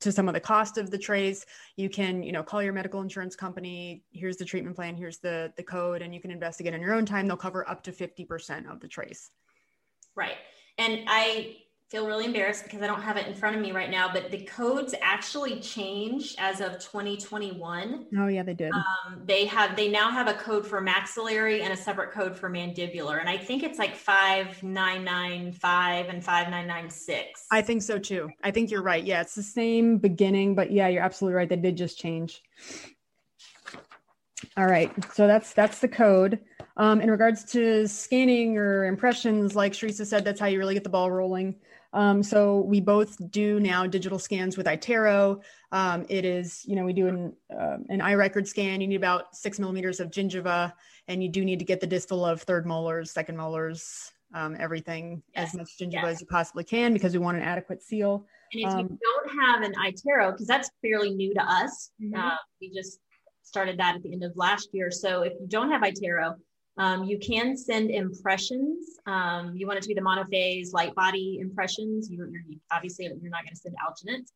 [0.00, 3.00] to some of the cost of the trays, you can, you know, call your medical
[3.00, 4.04] insurance company.
[4.10, 4.94] Here's the treatment plan.
[4.94, 7.26] Here's the the code, and you can investigate on your own time.
[7.26, 9.30] They'll cover up to 50% of the trays.
[10.16, 10.36] Right.
[10.78, 11.56] And I
[11.88, 14.32] feel really embarrassed because I don't have it in front of me right now, but
[14.32, 18.06] the codes actually changed as of 2021.
[18.18, 18.72] Oh yeah, they did.
[18.72, 22.50] Um, they have they now have a code for maxillary and a separate code for
[22.50, 27.46] mandibular, and I think it's like five nine nine five and five nine nine six.
[27.52, 28.30] I think so too.
[28.42, 29.04] I think you're right.
[29.04, 31.48] Yeah, it's the same beginning, but yeah, you're absolutely right.
[31.48, 32.42] They did just change.
[34.56, 36.40] All right, so that's that's the code.
[36.78, 40.84] Um, in regards to scanning or impressions, like Teresa said, that's how you really get
[40.84, 41.56] the ball rolling.
[41.92, 45.42] Um, so we both do now digital scans with iTero.
[45.72, 48.82] Um, it is, you know, we do an, uh, an iRecord scan.
[48.82, 50.72] You need about six millimeters of gingiva,
[51.08, 55.22] and you do need to get the distal of third molars, second molars, um, everything
[55.34, 55.48] yes.
[55.48, 56.06] as much gingiva yes.
[56.06, 58.26] as you possibly can because we want an adequate seal.
[58.52, 62.14] And if you um, don't have an iTero, because that's fairly new to us, mm-hmm.
[62.14, 62.98] uh, we just
[63.42, 64.90] started that at the end of last year.
[64.90, 66.34] So if you don't have iTero,
[66.78, 68.98] um, you can send impressions.
[69.06, 72.10] Um, you want it to be the monophase light body impressions.
[72.10, 72.30] You, are
[72.70, 74.26] obviously you're not going to send alginate,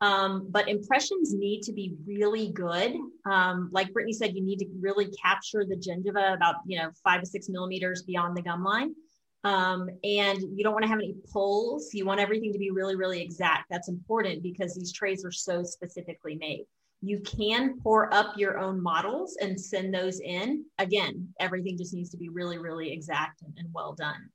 [0.00, 2.96] um, but impressions need to be really good.
[3.26, 7.20] Um, like Brittany said, you need to really capture the gingiva about you know five
[7.20, 8.94] to six millimeters beyond the gum line.
[9.42, 11.94] Um, and you don't want to have any pulls.
[11.94, 13.64] You want everything to be really, really exact.
[13.70, 16.66] That's important because these trays are so specifically made.
[17.02, 20.64] You can pour up your own models and send those in.
[20.78, 24.28] Again, everything just needs to be really, really exact and, and well done.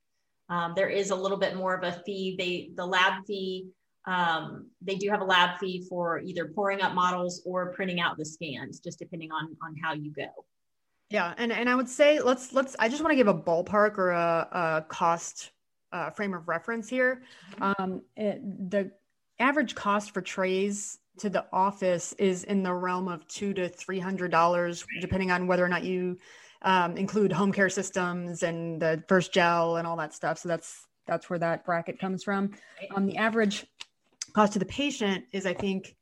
[0.50, 2.36] Um, there is a little bit more of a fee.
[2.38, 3.68] They the lab fee
[4.08, 8.18] um, they do have a lab fee for either pouring up models or printing out
[8.18, 10.28] the scans, just depending on on how you go.
[11.10, 12.76] Yeah, and and I would say let's let's.
[12.80, 15.52] I just want to give a ballpark or a, a cost
[15.92, 17.24] uh, frame of reference here.
[17.62, 18.92] Um, it, the
[19.40, 24.00] average cost for trays to the office is in the realm of two to three
[24.00, 26.18] hundred dollars, depending on whether or not you
[26.62, 30.40] um, include home care systems and the first gel and all that stuff.
[30.40, 32.52] So that's that's where that bracket comes from.
[32.96, 33.66] Um, the average
[34.34, 35.96] cost to the patient is, I think,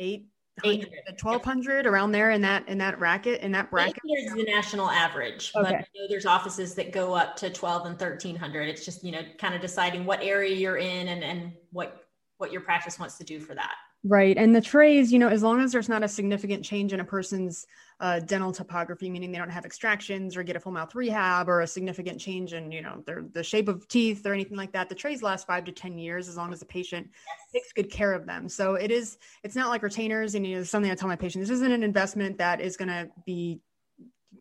[0.00, 0.26] eight
[0.64, 3.98] hundred to twelve hundred around there in that in that bracket in that bracket.
[4.04, 5.62] Is the national average, okay.
[5.62, 8.68] but I know there's offices that go up to twelve and thirteen hundred.
[8.68, 11.97] It's just you know kind of deciding what area you're in and and what
[12.38, 13.74] what your practice wants to do for that.
[14.04, 14.38] Right.
[14.38, 17.04] And the trays, you know, as long as there's not a significant change in a
[17.04, 17.66] person's
[17.98, 21.62] uh, dental topography, meaning they don't have extractions or get a full mouth rehab or
[21.62, 24.88] a significant change in, you know, their the shape of teeth or anything like that,
[24.88, 27.10] the trays last five to 10 years as long as the patient
[27.52, 28.48] takes good care of them.
[28.48, 30.36] So it is, it's not like retainers.
[30.36, 32.88] And you know, something I tell my patients, this isn't an investment that is going
[32.88, 33.60] to be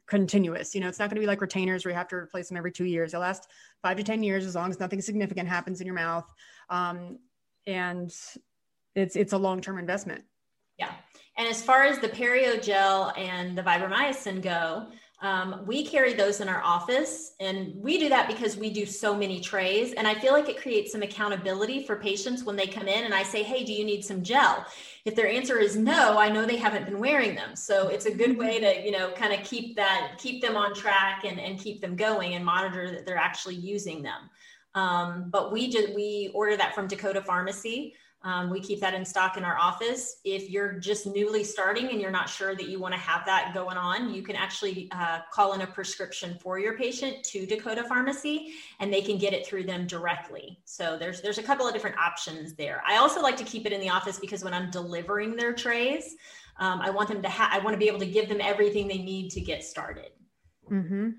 [0.06, 0.76] continuous.
[0.76, 2.58] You know, it's not going to be like retainers where you have to replace them
[2.58, 3.12] every two years.
[3.12, 3.50] They last
[3.82, 6.26] five to 10 years as long as nothing significant happens in your mouth.
[6.70, 7.20] Um,
[7.68, 8.12] and
[8.96, 10.24] it's it's a long-term investment.
[10.80, 10.92] Yeah.
[11.38, 14.88] And as far as the perio gel and the vibramycin go
[15.20, 19.16] um, we carry those in our office and we do that because we do so
[19.16, 22.88] many trays and i feel like it creates some accountability for patients when they come
[22.88, 24.66] in and i say hey do you need some gel?
[25.06, 27.56] If their answer is no i know they haven't been wearing them.
[27.56, 30.76] So it's a good way to you know kind of keep that keep them on
[30.76, 34.30] track and, and keep them going and monitor that they're actually using them
[34.78, 35.62] um, but we
[35.96, 40.20] we order that from dakota pharmacy um, we keep that in stock in our office.
[40.26, 43.54] If you're just newly starting and you're not sure that you want to have that
[43.54, 47.84] going on, you can actually uh, call in a prescription for your patient to Dakota
[47.84, 50.60] Pharmacy, and they can get it through them directly.
[50.66, 52.82] So there's there's a couple of different options there.
[52.86, 56.16] I also like to keep it in the office because when I'm delivering their trays,
[56.58, 58.88] um, I want them to have I want to be able to give them everything
[58.88, 60.10] they need to get started.
[60.70, 61.10] Mm-hmm.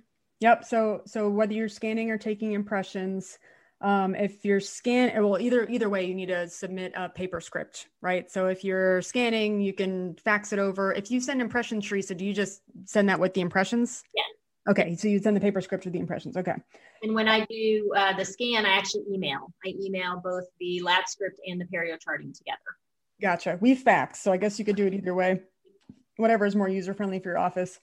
[0.40, 0.64] Yep.
[0.64, 3.38] So so whether you're scanning or taking impressions
[3.80, 7.88] um, if you're scan well either either way you need to submit a paper script
[8.00, 8.30] right?
[8.30, 10.92] So if you're scanning you can fax it over.
[10.92, 14.04] If you send impressions teresa do you just send that with the impressions?
[14.14, 14.70] Yeah.
[14.70, 16.54] Okay so you send the paper script with the impressions okay.
[17.02, 19.52] And when i do uh, the scan i actually email.
[19.64, 22.58] I email both the lab script and the perio charting together.
[23.20, 23.58] Gotcha.
[23.60, 25.42] We fax so i guess you could do it either way.
[26.16, 27.78] Whatever is more user friendly for your office.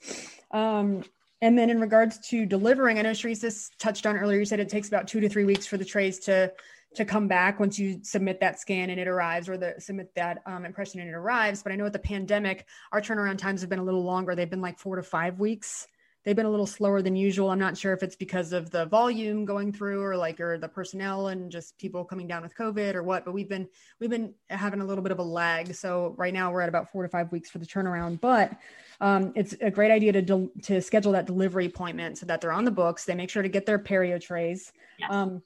[0.51, 1.05] Um,
[1.41, 4.69] and then in regards to delivering, I know Teresa touched on earlier, you said it
[4.69, 6.51] takes about two to three weeks for the trays to
[6.95, 10.41] to come back once you submit that scan and it arrives or the submit that
[10.45, 11.61] um, impression and it arrives.
[11.61, 14.33] But I know with the pandemic, our turnaround times have been a little longer.
[14.33, 15.87] They've been like four to five weeks
[16.25, 17.51] they've been a little slower than usual.
[17.51, 20.67] I'm not sure if it's because of the volume going through or like or the
[20.67, 23.67] personnel and just people coming down with COVID or what, but we've been
[23.99, 25.73] we've been having a little bit of a lag.
[25.75, 28.51] So right now we're at about four to five weeks for the turnaround, but
[28.99, 32.51] um, it's a great idea to del- to schedule that delivery appointment so that they're
[32.51, 33.05] on the books.
[33.05, 34.73] They make sure to get their perio trays.
[34.97, 35.09] Yes.
[35.11, 35.43] Um,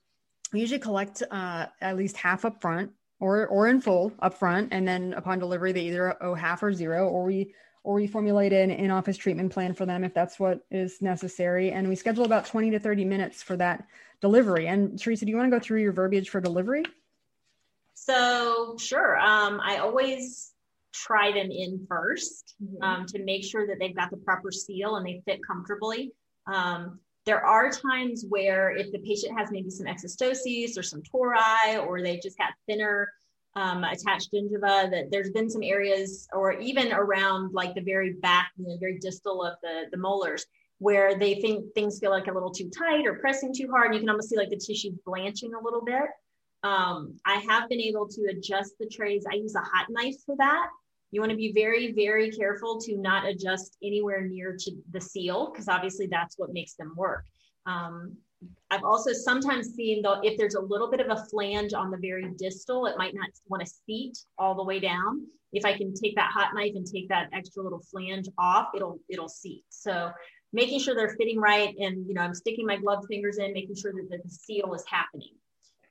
[0.53, 4.69] we usually collect uh, at least half up front or or in full up front,
[4.71, 7.53] and then upon delivery they either owe half or zero, or we
[7.83, 11.71] or we formulate an in-office treatment plan for them if that's what is necessary.
[11.71, 13.87] And we schedule about 20 to 30 minutes for that
[14.21, 14.67] delivery.
[14.67, 16.83] And Teresa, do you want to go through your verbiage for delivery?
[17.93, 19.17] So sure.
[19.19, 20.53] Um, I always
[20.93, 22.83] try them in 1st mm-hmm.
[22.83, 26.11] um, to make sure that they've got the proper seal and they fit comfortably.
[26.51, 31.77] Um, there are times where if the patient has maybe some exostoses or some tori
[31.77, 33.07] or they've just got thinner
[33.59, 38.51] um, attached gingiva that there's been some areas or even around like the very back
[38.57, 40.45] you know, very distal of the, the molars
[40.77, 43.95] where they think things feel like a little too tight or pressing too hard and
[43.95, 46.09] you can almost see like the tissue blanching a little bit.
[46.63, 49.25] Um, i have been able to adjust the trays.
[49.29, 50.67] I use a hot knife for that.
[51.11, 55.51] You want to be very very careful to not adjust anywhere near to the seal
[55.51, 57.25] because obviously that's what makes them work.
[57.65, 58.15] Um,
[58.71, 61.97] I've also sometimes seen though if there's a little bit of a flange on the
[61.97, 65.25] very distal, it might not want to seat all the way down.
[65.51, 68.99] If I can take that hot knife and take that extra little flange off, it'll
[69.09, 69.63] it'll seat.
[69.69, 70.11] So
[70.53, 73.75] making sure they're fitting right, and you know I'm sticking my gloved fingers in, making
[73.75, 75.33] sure that the seal is happening.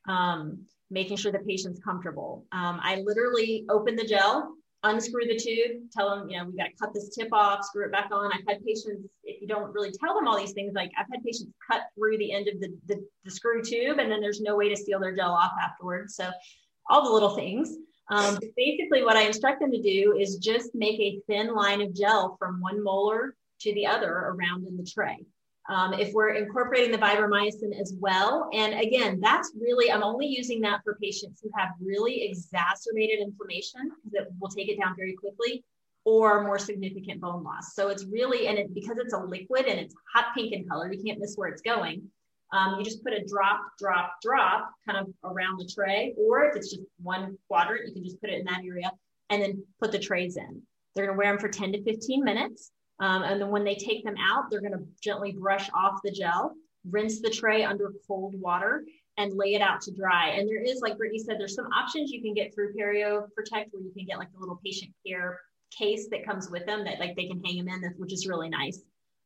[0.07, 2.47] Um, making sure the patient's comfortable.
[2.53, 4.55] Um, I literally open the gel,
[4.85, 7.85] unscrew the tube, tell them, you know, we got to cut this tip off, screw
[7.85, 8.33] it back on.
[8.33, 11.23] I've had patients, if you don't really tell them all these things, like I've had
[11.25, 14.57] patients cut through the end of the, the, the screw tube and then there's no
[14.57, 16.15] way to seal their gel off afterwards.
[16.15, 16.31] So
[16.89, 17.77] all the little things.
[18.11, 21.95] Um, basically, what I instruct them to do is just make a thin line of
[21.95, 25.27] gel from one molar to the other around in the tray.
[25.69, 30.63] Um, if we're incorporating the vibramycin as well, and again, that's really, I'm only using
[30.63, 35.15] that for patients who have really exacerbated inflammation because it will take it down very
[35.15, 35.63] quickly
[36.05, 37.75] or more significant bone loss.
[37.75, 40.91] So it's really, and it, because it's a liquid and it's hot pink in color,
[40.91, 42.03] you can't miss where it's going.
[42.51, 46.57] Um, you just put a drop, drop, drop kind of around the tray, or if
[46.57, 48.91] it's just one quadrant, you can just put it in that area
[49.29, 50.63] and then put the trays in.
[50.95, 52.71] They're going to wear them for 10 to 15 minutes.
[53.01, 56.11] Um, and then when they take them out, they're going to gently brush off the
[56.11, 56.55] gel,
[56.91, 58.85] rinse the tray under cold water,
[59.17, 60.31] and lay it out to dry.
[60.31, 63.73] And there is, like Brittany said, there's some options you can get through Perio Protect
[63.73, 65.41] where you can get like the little patient care
[65.77, 68.49] case that comes with them that like they can hang them in, which is really
[68.49, 68.81] nice.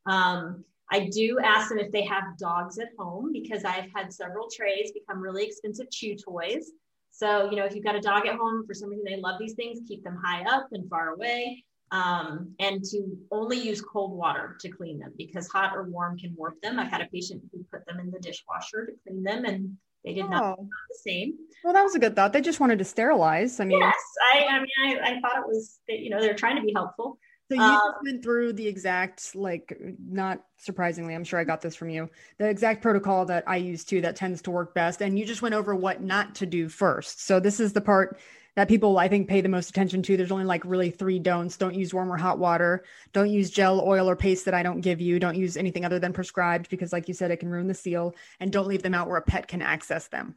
[0.06, 4.48] Um, I do ask them if they have dogs at home because I've had several
[4.50, 6.72] trays become really expensive chew toys.
[7.10, 9.38] So, you know, if you've got a dog at home, for some reason they love
[9.38, 11.64] these things, keep them high up and far away.
[11.93, 16.34] Um, and to only use cold water to clean them because hot or warm can
[16.34, 16.78] warp them.
[16.78, 20.14] I've had a patient who put them in the dishwasher to clean them and they
[20.14, 20.28] did oh.
[20.28, 21.34] not the same.
[21.62, 22.32] Well, that was a good thought.
[22.32, 23.61] They just wanted to sterilize.
[23.61, 23.95] I mean, yes,
[24.32, 27.18] I, I mean, I, I thought it was, you know, they're trying to be helpful.
[27.51, 31.76] So you um, went through the exact, like, not surprisingly, I'm sure I got this
[31.76, 35.03] from you, the exact protocol that I use too that tends to work best.
[35.03, 37.26] And you just went over what not to do first.
[37.26, 38.18] So this is the part
[38.57, 40.16] that people I think pay the most attention to.
[40.16, 41.57] There's only like really three don'ts.
[41.57, 42.84] Don't use warm or hot water.
[43.12, 45.18] Don't use gel, oil, or paste that I don't give you.
[45.18, 48.14] Don't use anything other than prescribed because, like you said, it can ruin the seal.
[48.40, 50.34] And don't leave them out where a pet can access them.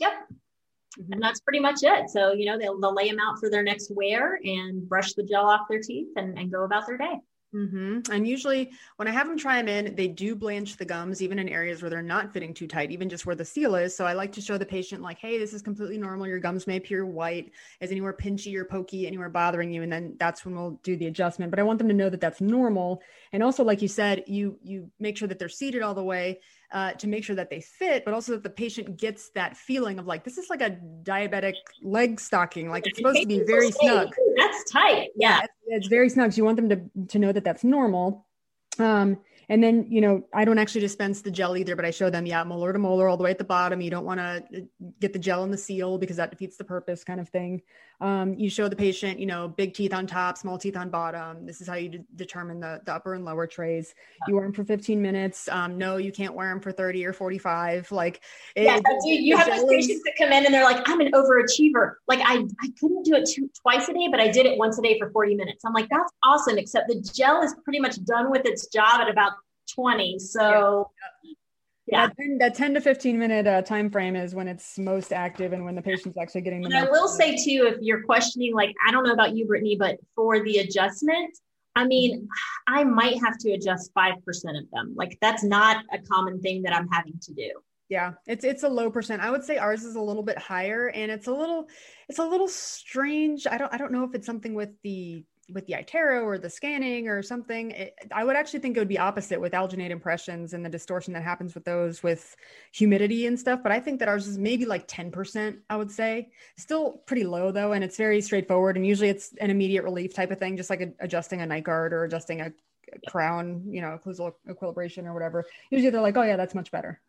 [0.00, 0.12] Yep.
[0.98, 1.12] Mm-hmm.
[1.12, 2.10] And that's pretty much it.
[2.10, 5.22] So, you know, they'll, they'll lay them out for their next wear and brush the
[5.22, 7.16] gel off their teeth and, and go about their day.
[7.54, 8.12] Mm-hmm.
[8.12, 11.38] And usually, when I have them try them in, they do blanch the gums, even
[11.38, 13.96] in areas where they're not fitting too tight, even just where the seal is.
[13.96, 16.28] So I like to show the patient, like, hey, this is completely normal.
[16.28, 17.50] Your gums may appear white.
[17.80, 19.82] Is anywhere pinchy or pokey, anywhere bothering you?
[19.82, 21.50] And then that's when we'll do the adjustment.
[21.50, 23.02] But I want them to know that that's normal.
[23.32, 26.40] And also, like you said, you you make sure that they're seated all the way
[26.72, 29.98] uh, to make sure that they fit, but also that the patient gets that feeling
[29.98, 33.70] of like this is like a diabetic leg stocking, like it's supposed to be very
[33.70, 34.14] snug.
[34.36, 35.08] That's tight.
[35.16, 36.32] Yeah, it's, it's very snug.
[36.32, 38.26] So you want them to to know that that's normal.
[38.78, 39.18] Um,
[39.50, 42.24] and then, you know, I don't actually dispense the gel either, but I show them,
[42.24, 43.80] yeah, molar to molar all the way at the bottom.
[43.80, 44.60] You don't want to uh,
[45.00, 47.60] get the gel in the seal because that defeats the purpose kind of thing.
[48.00, 51.44] Um, you show the patient, you know, big teeth on top, small teeth on bottom.
[51.44, 53.92] This is how you de- determine the, the upper and lower trays.
[54.28, 55.48] You wear them for 15 minutes.
[55.48, 57.90] Um, no, you can't wear them for 30 or 45.
[57.90, 58.20] Like,
[58.54, 61.10] it, yeah, dude, you have those patients that come in and they're like, I'm an
[61.12, 61.94] overachiever.
[62.06, 64.78] Like, I, I couldn't do it two, twice a day, but I did it once
[64.78, 65.64] a day for 40 minutes.
[65.66, 66.56] I'm like, that's awesome.
[66.56, 69.32] Except the gel is pretty much done with its job at about
[69.74, 70.18] 20.
[70.18, 70.90] So,
[71.22, 71.32] yeah.
[71.86, 72.06] yeah.
[72.06, 75.52] That, 10, that 10 to 15 minute uh, time frame is when it's most active
[75.52, 78.54] and when the patient's actually getting the and I will say too, if you're questioning,
[78.54, 81.36] like, I don't know about you, Brittany, but for the adjustment,
[81.76, 82.28] I mean,
[82.66, 84.16] I might have to adjust 5%
[84.58, 84.94] of them.
[84.96, 87.50] Like, that's not a common thing that I'm having to do.
[87.90, 89.20] Yeah, it's it's a low percent.
[89.20, 91.68] I would say ours is a little bit higher and it's a little
[92.08, 93.48] it's a little strange.
[93.48, 96.50] I don't I don't know if it's something with the with the iTero or the
[96.50, 97.70] scanning or something.
[97.72, 101.12] It, I would actually think it would be opposite with alginate impressions and the distortion
[101.14, 102.36] that happens with those with
[102.72, 103.60] humidity and stuff.
[103.62, 106.30] But I think that ours is maybe like 10%, I would say.
[106.56, 107.72] Still pretty low though.
[107.72, 108.76] And it's very straightforward.
[108.76, 111.64] And usually it's an immediate relief type of thing, just like a, adjusting a night
[111.64, 112.52] guard or adjusting a,
[112.92, 115.44] a crown, you know, occlusal equilibration or whatever.
[115.70, 117.00] Usually they're like, oh yeah, that's much better.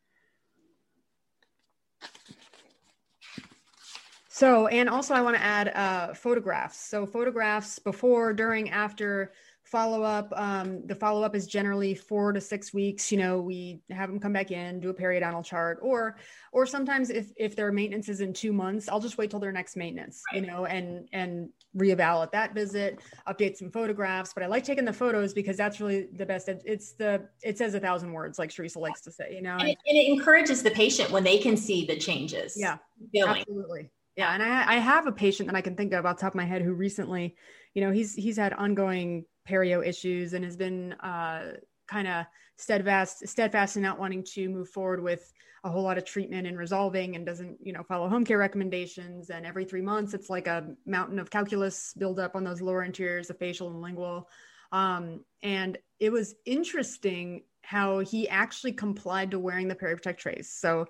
[4.42, 6.76] So, and also I want to add uh, photographs.
[6.76, 9.34] So, photographs before, during, after
[9.66, 10.34] follow up.
[10.36, 13.12] Um, the follow up is generally four to six weeks.
[13.12, 16.18] You know, we have them come back in, do a periodontal chart, or,
[16.54, 19.52] or sometimes if if their maintenance is in two months, I'll just wait till their
[19.52, 20.24] next maintenance.
[20.34, 20.42] Right.
[20.42, 24.34] You know, and and reeval at that visit, update some photographs.
[24.34, 26.50] But I like taking the photos because that's really the best.
[26.50, 29.36] It's the it says a thousand words, like Teresa likes to say.
[29.36, 32.56] You know, and it, and it encourages the patient when they can see the changes.
[32.58, 32.80] Yeah,
[33.28, 36.34] absolutely yeah and I, I have a patient that i can think of off top
[36.34, 37.36] of my head who recently
[37.74, 41.54] you know he's he's had ongoing perio issues and has been uh,
[41.88, 42.26] kind of
[42.58, 45.32] steadfast steadfast in not wanting to move forward with
[45.64, 49.30] a whole lot of treatment and resolving and doesn't you know follow home care recommendations.
[49.30, 52.84] And every three months it's like a mountain of calculus build up on those lower
[52.84, 54.28] anteriors the facial and lingual.
[54.72, 60.50] Um, and it was interesting how he actually complied to wearing the periprotect trays.
[60.52, 60.88] So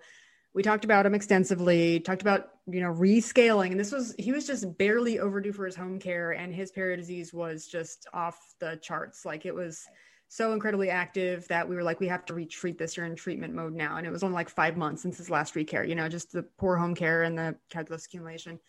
[0.54, 4.46] we talked about him extensively talked about you know rescaling and this was he was
[4.46, 8.78] just barely overdue for his home care and his perio disease was just off the
[8.82, 9.26] charts.
[9.26, 9.86] Like it was
[10.28, 13.54] so incredibly active that we were like we have to retreat this you're in treatment
[13.54, 13.98] mode now.
[13.98, 16.44] And it was only like five months since his last recare you know just the
[16.44, 18.60] poor home care and the calculus accumulation.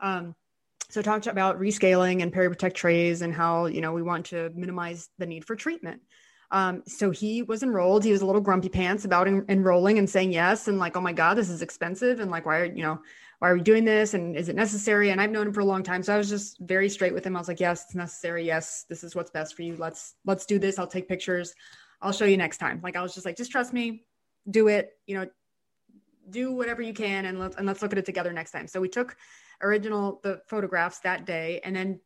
[0.00, 0.34] Um,
[0.88, 5.08] so talked about rescaling and periprotect trays and how you know we want to minimize
[5.18, 6.02] the need for treatment
[6.52, 8.04] Um, so he was enrolled.
[8.04, 11.00] He was a little grumpy pants about en- enrolling and saying yes, and like, oh
[11.00, 13.00] my god, this is expensive, and like, why are you know,
[13.38, 15.10] why are we doing this, and is it necessary?
[15.10, 17.26] And I've known him for a long time, so I was just very straight with
[17.26, 17.34] him.
[17.36, 18.44] I was like, yes, it's necessary.
[18.44, 19.76] Yes, this is what's best for you.
[19.76, 20.78] Let's let's do this.
[20.78, 21.54] I'll take pictures.
[22.02, 22.80] I'll show you next time.
[22.82, 24.04] Like I was just like, just trust me,
[24.50, 24.90] do it.
[25.06, 25.26] You know,
[26.28, 28.68] do whatever you can, and let's and let's look at it together next time.
[28.68, 29.16] So we took
[29.62, 32.00] original the photographs that day, and then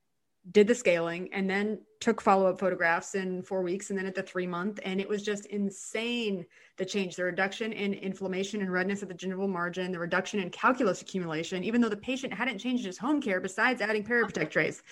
[0.53, 4.23] did the scaling and then took follow-up photographs in four weeks and then at the
[4.23, 9.03] three month and it was just insane the change the reduction in inflammation and redness
[9.03, 12.85] at the gingival margin the reduction in calculus accumulation even though the patient hadn't changed
[12.85, 14.83] his home care besides adding periprotect trays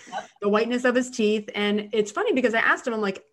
[0.41, 3.23] the whiteness of his teeth and it's funny because i asked him i'm like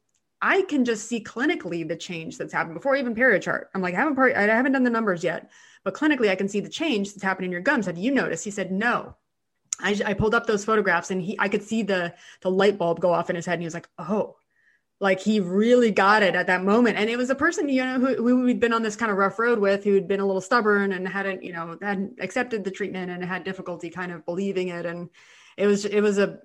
[0.44, 3.70] I can just see clinically the change that's happened before even chart.
[3.76, 5.52] I'm like, I haven't, part- I haven't done the numbers yet,
[5.84, 7.86] but clinically I can see the change that's happening in your gums.
[7.86, 8.42] Have you noticed?
[8.42, 9.14] He said, no.
[9.82, 13.00] I, I pulled up those photographs and he, I could see the, the light bulb
[13.00, 13.54] go off in his head.
[13.54, 14.36] And he was like, oh,
[15.00, 16.96] like he really got it at that moment.
[16.96, 19.18] And it was a person, you know, who, who we'd been on this kind of
[19.18, 22.70] rough road with, who'd been a little stubborn and hadn't, you know, hadn't accepted the
[22.70, 24.86] treatment and had difficulty kind of believing it.
[24.86, 25.10] And
[25.56, 26.38] it was, it was a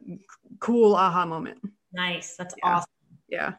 [0.59, 1.59] cool aha moment.
[1.93, 2.35] Nice.
[2.35, 2.75] That's yeah.
[2.75, 2.91] awesome.
[3.29, 3.53] Yeah.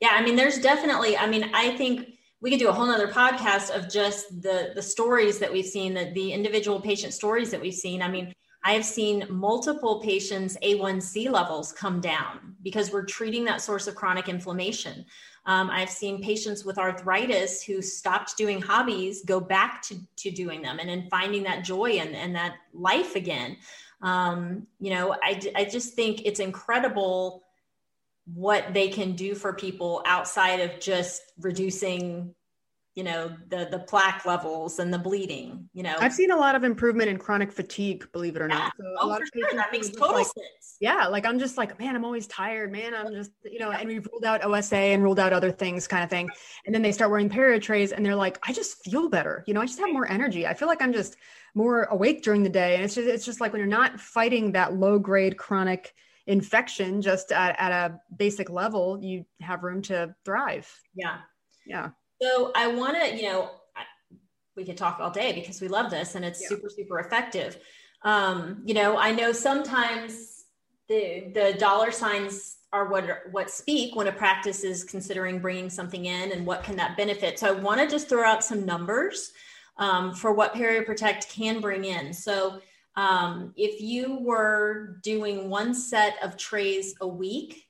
[0.00, 2.10] Yeah, I mean, there's definitely, I mean, I think
[2.40, 5.94] we could do a whole nother podcast of just the the stories that we've seen,
[5.94, 8.00] that the individual patient stories that we've seen.
[8.00, 8.32] I mean,
[8.64, 13.94] I have seen multiple patients' A1C levels come down because we're treating that source of
[13.94, 15.04] chronic inflammation.
[15.46, 20.60] Um, I've seen patients with arthritis who stopped doing hobbies go back to, to doing
[20.60, 23.56] them and then finding that joy and, and that life again.
[24.02, 27.44] Um, you know, I, I just think it's incredible
[28.34, 32.34] what they can do for people outside of just reducing
[32.98, 35.94] you know the the plaque levels and the bleeding you know?
[36.00, 38.58] I've seen a lot of improvement in chronic fatigue believe it or yeah.
[38.58, 39.48] not so oh, a lot of sure.
[39.52, 40.76] that makes total like, sense.
[40.80, 42.72] Yeah like i'm just like man i'm always tired.
[42.72, 45.86] Man i'm just you know and we've ruled out osa and ruled out other things
[45.86, 46.28] kind of thing.
[46.66, 49.44] And then they start wearing perio trays and they're like i just feel better.
[49.46, 50.44] You know i just have more energy.
[50.44, 51.14] I feel like i'm just
[51.54, 52.74] more awake during the day.
[52.74, 55.94] And it's just it's just like when you're not fighting that low grade chronic
[56.26, 60.68] infection just at, at a basic level you have room to thrive.
[60.94, 61.18] Yeah.
[61.64, 61.90] Yeah
[62.20, 63.50] so i want to you know
[64.56, 66.48] we could talk all day because we love this and it's yeah.
[66.48, 67.58] super super effective.
[68.02, 70.44] Um, you know i know sometimes
[70.88, 76.06] the the dollar signs are what what speak when a practice is considering bringing something
[76.06, 77.38] in and what can that benefit.
[77.38, 79.32] So i want to just throw out some numbers
[79.78, 82.12] um, for what perioprotect can bring in.
[82.12, 82.60] So
[82.96, 87.64] um, if you were doing one set of trays a week,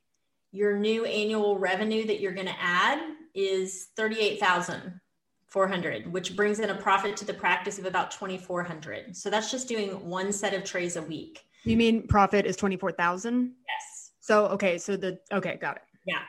[0.53, 2.99] your new annual revenue that you're going to add
[3.35, 9.16] is 38,400, which brings in a profit to the practice of about 2,400.
[9.16, 11.45] So that's just doing one set of trays a week.
[11.64, 13.53] You mean profit is 24,000?
[13.66, 14.12] Yes.
[14.20, 14.79] So, okay.
[14.79, 15.83] So the, okay, got it.
[16.07, 16.22] Yeah.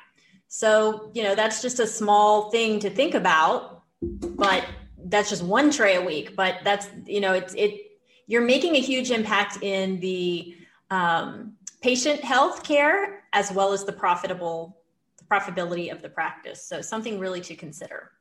[0.47, 4.65] So, you know, that's just a small thing to think about, but
[5.05, 6.35] that's just one tray a week.
[6.35, 7.79] But that's, you know, it's, it,
[8.27, 10.55] you're making a huge impact in the
[10.91, 14.78] um, patient health care as well as the profitable
[15.31, 16.63] profitability of the practice.
[16.63, 18.11] So something really to consider.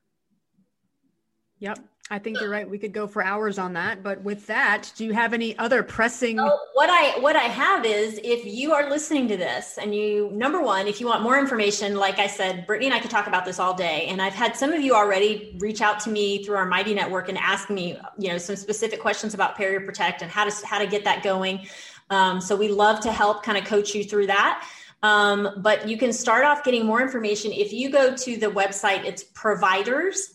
[1.61, 1.79] Yep.
[2.11, 2.69] I think you're right.
[2.69, 4.03] We could go for hours on that.
[4.03, 6.39] But with that, do you have any other pressing?
[6.39, 10.31] So what I what I have is if you are listening to this and you
[10.33, 13.27] number one, if you want more information, like I said, Brittany and I could talk
[13.27, 14.07] about this all day.
[14.07, 17.29] And I've had some of you already reach out to me through our Mighty Network
[17.29, 20.79] and ask me, you know, some specific questions about Perio Protect and how to how
[20.79, 21.67] to get that going.
[22.09, 24.67] Um, so we love to help kind of coach you through that.
[25.03, 29.05] Um, but you can start off getting more information if you go to the website.
[29.05, 30.35] It's providers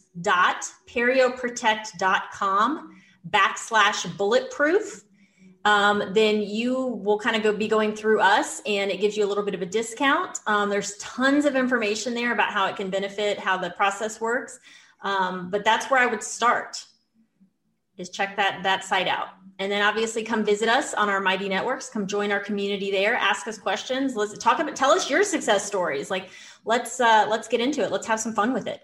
[0.88, 5.04] perioprotect.com backslash bulletproof.
[5.66, 9.26] Um, then you will kind of go be going through us and it gives you
[9.26, 10.40] a little bit of a discount.
[10.46, 14.60] Um, there's tons of information there about how it can benefit how the process works.
[15.02, 16.86] Um, but that's where i would start
[17.98, 21.48] is check that that site out and then obviously come visit us on our mighty
[21.48, 25.24] networks come join our community there ask us questions let's talk about tell us your
[25.24, 26.30] success stories like
[26.66, 28.82] let's uh, let's get into it let's have some fun with it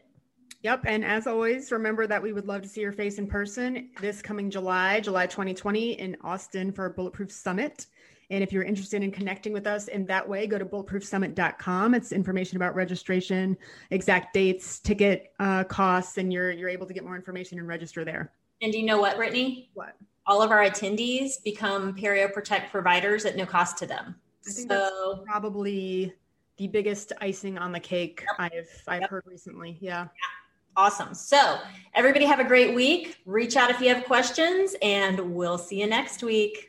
[0.61, 0.82] Yep.
[0.88, 4.22] And as always, remember that we would love to see your face in person this
[4.22, 7.86] coming July, July 2020 in Austin for Bulletproof Summit.
[8.30, 11.95] And if you're interested in connecting with us in that way, go to bulletproofsummit.com.
[11.95, 13.57] It's information about registration,
[13.89, 18.05] exact dates, ticket uh, costs, and you're you're able to get more information and register
[18.05, 18.34] there.
[18.61, 19.72] And do you know what, Brittany?
[19.74, 19.95] What?
[20.30, 24.16] All of our attendees become Perio Protect providers at no cost to them.
[24.48, 26.14] I think so, that's probably
[26.58, 28.52] the biggest icing on the cake yep.
[28.52, 29.10] I've I've yep.
[29.10, 29.80] heard recently.
[29.82, 30.04] Yeah.
[30.04, 30.08] yeah.
[30.78, 31.16] Awesome.
[31.16, 31.58] So,
[31.96, 33.18] everybody have a great week.
[33.26, 36.68] Reach out if you have questions, and we'll see you next week.